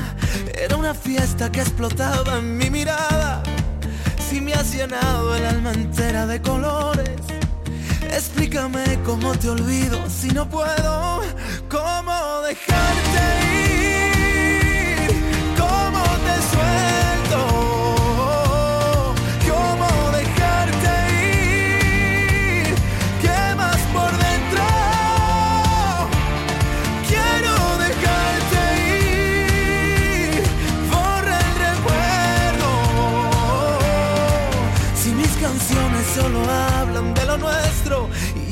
era 0.53 0.75
una 0.75 0.93
fiesta 0.93 1.49
que 1.49 1.61
explotaba 1.61 2.39
en 2.39 2.57
mi 2.57 2.69
mirada. 2.69 3.41
Si 4.29 4.41
me 4.41 4.53
has 4.53 4.73
llenado 4.73 5.34
el 5.36 5.45
alma 5.45 5.71
entera 5.71 6.27
de 6.27 6.41
colores, 6.41 7.30
explícame 8.12 8.84
cómo 9.05 9.32
te 9.38 9.49
olvido 9.49 9.97
si 10.09 10.30
no 10.30 10.47
puedo. 10.47 11.22
¿Cómo 11.70 12.41
dejarte 12.47 13.76
ir? 13.76 13.80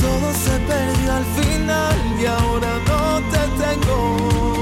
Todo 0.00 0.32
se 0.32 0.58
perdió 0.60 1.12
al 1.12 1.24
final 1.24 1.96
y 2.20 2.26
ahora 2.26 2.78
no 2.88 3.20
te 3.30 3.62
tengo. 3.62 4.59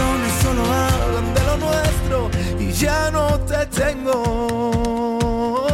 Canciones 0.00 0.32
solo 0.42 0.64
hablan 0.64 1.34
de 1.34 1.42
lo 1.44 1.56
nuestro 1.56 2.30
y 2.58 2.72
ya 2.72 3.10
no 3.10 3.38
te 3.40 3.66
tengo. 3.66 5.66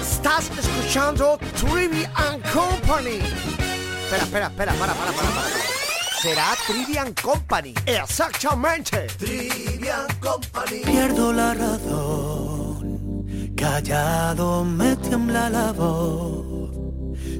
Estás 0.00 0.50
escuchando 0.58 1.38
Trivian 1.60 2.40
Company. 2.52 3.20
Espera, 4.04 4.24
espera, 4.24 4.46
espera, 4.46 4.72
para, 4.74 4.74
para, 4.74 4.94
para, 4.94 5.12
para. 5.12 5.30
Será 6.20 6.56
Trivian 6.66 7.14
Company. 7.14 7.72
Exactamente. 7.86 9.06
Trivian 9.18 10.06
Company. 10.20 10.80
Pierdo 10.84 11.32
la 11.32 11.54
razón, 11.54 13.54
callado 13.56 14.64
me 14.64 14.96
tiembla 14.96 15.48
la 15.50 15.72
voz. 15.72 16.47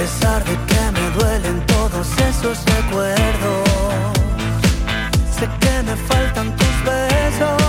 A 0.00 0.02
pesar 0.02 0.42
de 0.44 0.52
que 0.52 0.80
me 0.98 1.10
duelen 1.10 1.66
todos 1.66 2.08
esos 2.30 2.64
recuerdos, 2.64 3.68
sé 5.38 5.46
que 5.60 5.82
me 5.82 5.94
faltan 6.08 6.56
tus 6.56 6.76
besos. 6.86 7.62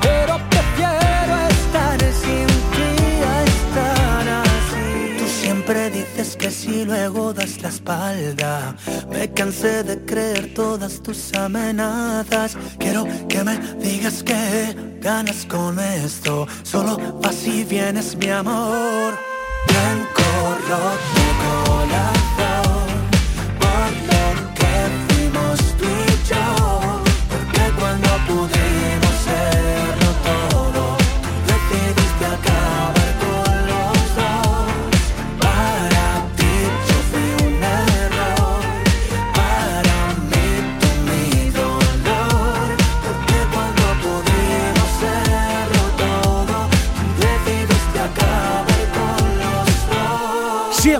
Pero 0.00 0.38
prefiero 0.50 1.34
estar 1.50 1.98
sin 2.22 2.46
ti 2.74 2.92
a 3.26 3.42
estar 3.42 4.28
así. 4.44 5.16
Tú 5.18 5.24
siempre 5.42 5.90
dices 5.90 6.36
que 6.36 6.52
si 6.52 6.84
luego 6.84 7.34
das 7.34 7.60
la 7.60 7.70
espalda. 7.70 8.76
Me 9.10 9.28
cansé 9.32 9.82
de 9.82 10.04
creer 10.04 10.54
todas 10.54 11.02
tus 11.02 11.34
amenazas. 11.34 12.56
Quiero 12.78 13.04
que 13.28 13.42
me 13.42 13.58
digas 13.80 14.22
que 14.22 14.76
ganas 15.00 15.44
con 15.46 15.80
esto. 15.80 16.46
Solo 16.62 17.18
vas 17.20 17.44
y 17.48 17.64
vienes, 17.64 18.14
mi 18.14 18.30
amor. 18.30 19.27
Lord, 20.68 21.00
you 21.00 21.32
call 21.40 21.90
us. 21.90 22.17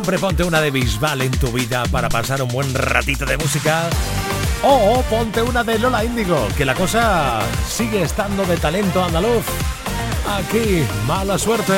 siempre 0.09 0.27
ponte 0.27 0.43
una 0.43 0.63
de 0.63 0.71
Bisbal 0.71 1.21
en 1.21 1.31
tu 1.33 1.53
vida 1.53 1.83
para 1.91 2.09
pasar 2.09 2.41
un 2.41 2.49
buen 2.49 2.73
ratito 2.73 3.27
de 3.27 3.37
música. 3.37 3.91
O 4.63 5.03
ponte 5.03 5.43
una 5.43 5.63
de 5.63 5.79
Lola 5.79 6.03
Índigo, 6.03 6.49
que 6.57 6.65
la 6.65 6.75
cosa 6.75 7.41
sigue 7.69 8.01
estando 8.01 8.47
de 8.47 8.57
talento 8.57 9.05
andaluz. 9.05 9.45
Aquí, 10.27 10.83
mala 11.07 11.37
suerte. 11.37 11.75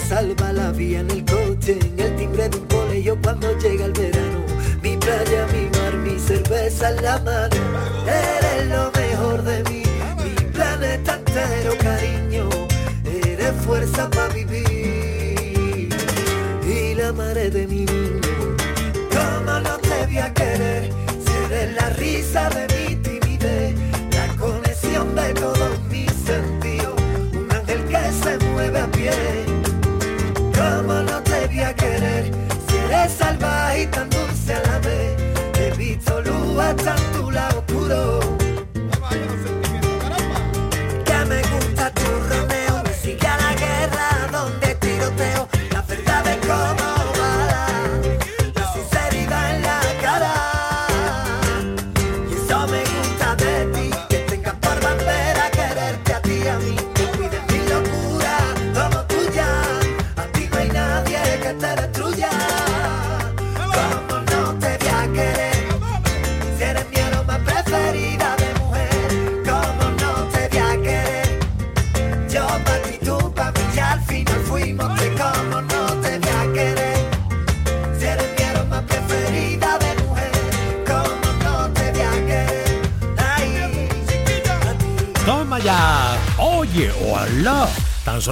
Salva 0.00 0.52
la 0.52 0.72
vía 0.72 1.00
en 1.00 1.10
el 1.10 1.19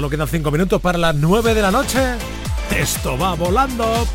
quedan 0.09 0.29
cinco 0.29 0.51
minutos 0.51 0.81
para 0.81 0.97
las 0.97 1.15
9 1.15 1.55
de 1.55 1.63
la 1.63 1.71
noche. 1.71 1.99
Esto 2.71 3.19
va 3.19 3.35
volando. 3.35 4.07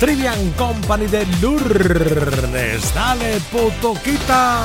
Trivian 0.00 0.50
Company 0.52 1.06
de 1.06 1.26
Lourdes. 1.40 2.94
Dale, 2.94 3.40
putoquita. 3.52 4.62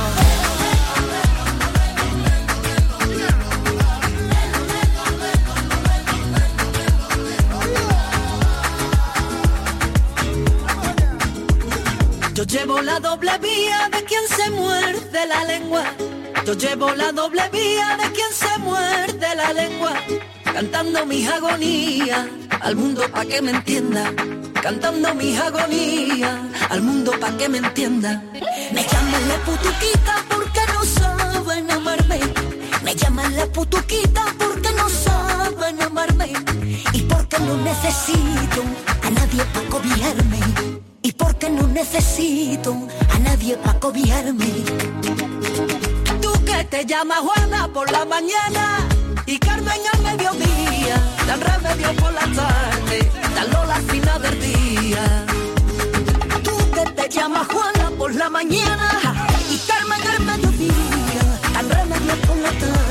Yo 12.33 12.43
llevo 12.43 12.81
la 12.81 12.99
doble 12.99 13.37
vía 13.39 13.89
de 13.91 14.03
quien 14.03 14.27
se 14.27 14.49
muerde 14.51 15.27
la 15.27 15.43
lengua. 15.45 15.83
Yo 16.45 16.53
llevo 16.53 16.91
la 16.95 17.11
doble 17.11 17.43
vía 17.51 17.97
de 18.01 18.11
quien 18.11 18.31
se 18.33 18.57
muerde 18.59 19.35
la 19.35 19.53
lengua. 19.53 19.93
Cantando 20.53 21.05
mis 21.05 21.27
agonías 21.27 22.27
al 22.59 22.75
mundo 22.75 23.03
pa' 23.11 23.25
que 23.25 23.41
me 23.41 23.51
entienda. 23.51 24.11
Cantando 24.61 25.15
mis 25.15 25.39
agonías 25.39 26.39
al 26.69 26.81
mundo 26.81 27.11
pa' 27.19 27.35
que 27.37 27.47
me 27.49 27.59
entienda. 27.59 28.21
Me 28.73 28.83
llaman 28.83 29.27
la 29.29 29.37
putuquita 29.45 30.15
porque 30.29 30.61
no 30.73 30.83
saben 30.83 31.71
amarme. 31.71 32.19
Me 32.83 32.95
llaman 32.95 33.35
la 33.35 33.45
putuquita 33.47 34.25
porque 34.37 34.71
no 34.73 34.89
saben 34.89 35.81
amarme. 35.81 36.33
Y 36.93 37.01
porque 37.03 37.39
no 37.39 37.55
necesito 37.57 38.61
a 39.03 39.09
nadie 39.09 39.43
pa' 39.53 39.63
cobijarme. 39.69 40.39
Y 41.01 41.11
porque 41.13 41.49
no 41.49 41.65
necesito 41.67 42.75
a 43.15 43.19
nadie 43.19 43.55
pa' 43.57 43.79
cobijarme. 43.79 44.51
Tú 46.21 46.31
que 46.45 46.63
te 46.65 46.85
llamas 46.85 47.19
Juana 47.19 47.69
por 47.73 47.89
la 47.89 48.05
mañana 48.05 48.90
y 49.31 49.39
Carmen 49.39 49.81
al 49.93 50.01
mediodía, 50.01 50.95
dan 51.25 51.39
remedio 51.39 51.95
por 51.95 52.11
la 52.11 52.27
tarde, 52.35 53.09
dan 53.33 53.49
Lola 53.51 53.75
al 53.75 54.21
del 54.21 54.39
día. 54.41 55.25
Tú 56.43 56.57
que 56.73 56.91
te 56.91 57.07
llamas 57.09 57.47
Juana 57.47 57.91
por 57.97 58.13
la 58.13 58.29
mañana 58.29 58.89
y 59.49 59.57
Carmen 59.69 60.01
al 60.05 60.19
mediodía, 60.25 61.23
dan 61.53 61.69
remedio 61.69 62.15
por 62.27 62.37
la 62.45 62.49
tarde, 62.49 62.90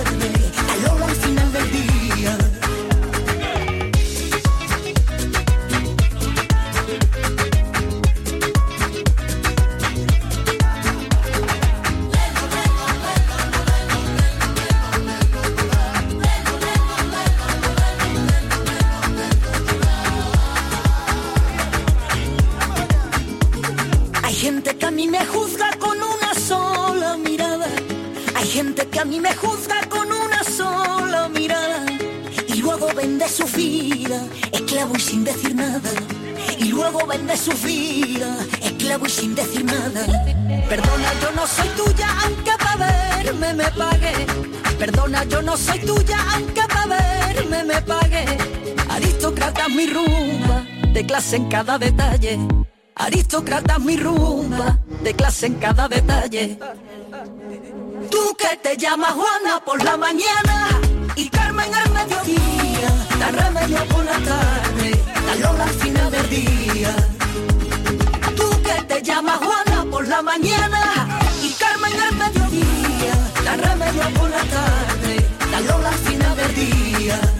que 28.91 29.01
a 29.01 29.05
mí 29.05 29.21
me 29.21 29.35
juzga 29.35 29.81
con 29.89 30.11
una 30.11 30.43
sola 30.45 31.29
mirada. 31.29 31.87
Y 32.49 32.55
luego 32.57 32.89
vende 32.95 33.29
su 33.29 33.45
vida, 33.47 34.23
esclavo 34.53 34.97
y 34.97 35.01
sin 35.01 35.25
decir 35.25 35.55
nada. 35.55 35.91
Y 36.59 36.65
luego 36.65 37.07
vende 37.07 37.37
su 37.37 37.53
vida, 37.67 38.37
esclavo 38.63 39.07
y 39.07 39.11
sin 39.11 39.35
decir 39.35 39.65
nada. 39.65 40.07
Perdona, 40.69 41.13
yo 41.23 41.31
no 41.33 41.47
soy 41.47 41.69
tuya, 41.71 42.09
aunque 42.25 42.53
para 42.59 42.87
verme 43.17 43.55
me 43.55 43.71
pague. 43.71 44.13
Perdona, 44.79 45.25
yo 45.25 45.43
no 45.43 45.57
soy 45.57 45.79
tuya, 45.81 46.19
aunque 46.35 46.63
para 46.63 46.97
verme 46.97 47.65
me 47.65 47.83
pague. 47.83 48.25
Aristócrata 48.89 49.69
mi 49.69 49.87
rumba, 49.87 50.67
de 50.93 51.07
clase 51.07 51.37
en 51.37 51.49
cada 51.49 51.79
detalle. 51.79 52.39
Aristócrata 52.97 53.79
mi 53.79 53.97
rumba, 53.97 54.79
de 55.03 55.15
clase 55.15 55.47
en 55.47 55.55
cada 55.55 55.89
detalle. 55.89 56.59
Tú 58.21 58.37
que 58.37 58.55
te 58.59 58.77
llamas 58.77 59.13
Juana 59.13 59.65
por 59.65 59.83
la 59.83 59.97
mañana 59.97 60.69
y 61.17 61.31
Carmen 61.31 61.75
al 61.75 61.91
mediodía, 61.91 62.91
la 63.19 63.29
remedio 63.31 63.83
por 63.87 64.05
la 64.05 64.19
tarde, 64.19 65.03
la 65.27 65.35
Lola 65.37 65.65
al 65.65 65.71
final 65.71 66.11
del 66.11 66.29
día. 66.29 66.95
Tú 68.37 68.49
que 68.63 68.83
te 68.91 69.03
llamas 69.03 69.39
Juana 69.39 69.87
por 69.91 70.07
la 70.07 70.21
mañana 70.21 70.83
y 71.43 71.51
Carmen 71.53 71.95
al 71.99 72.15
mediodía, 72.17 73.15
la 73.43 73.57
remedio 73.57 74.03
por 74.19 74.29
la 74.29 74.45
tarde, 74.57 75.27
la 75.51 75.61
Lola 75.63 75.89
al 75.89 75.95
final 75.95 76.37
del 76.37 76.55
día. 76.55 77.40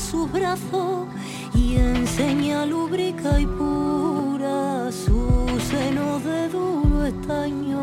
su 0.00 0.26
brazo 0.26 1.06
y 1.54 1.76
enseña 1.76 2.64
lúbrica 2.64 3.38
y 3.38 3.46
pura 3.46 4.90
su 4.90 5.46
seno 5.70 6.18
de 6.20 6.48
duro 6.48 7.04
estaño. 7.04 7.80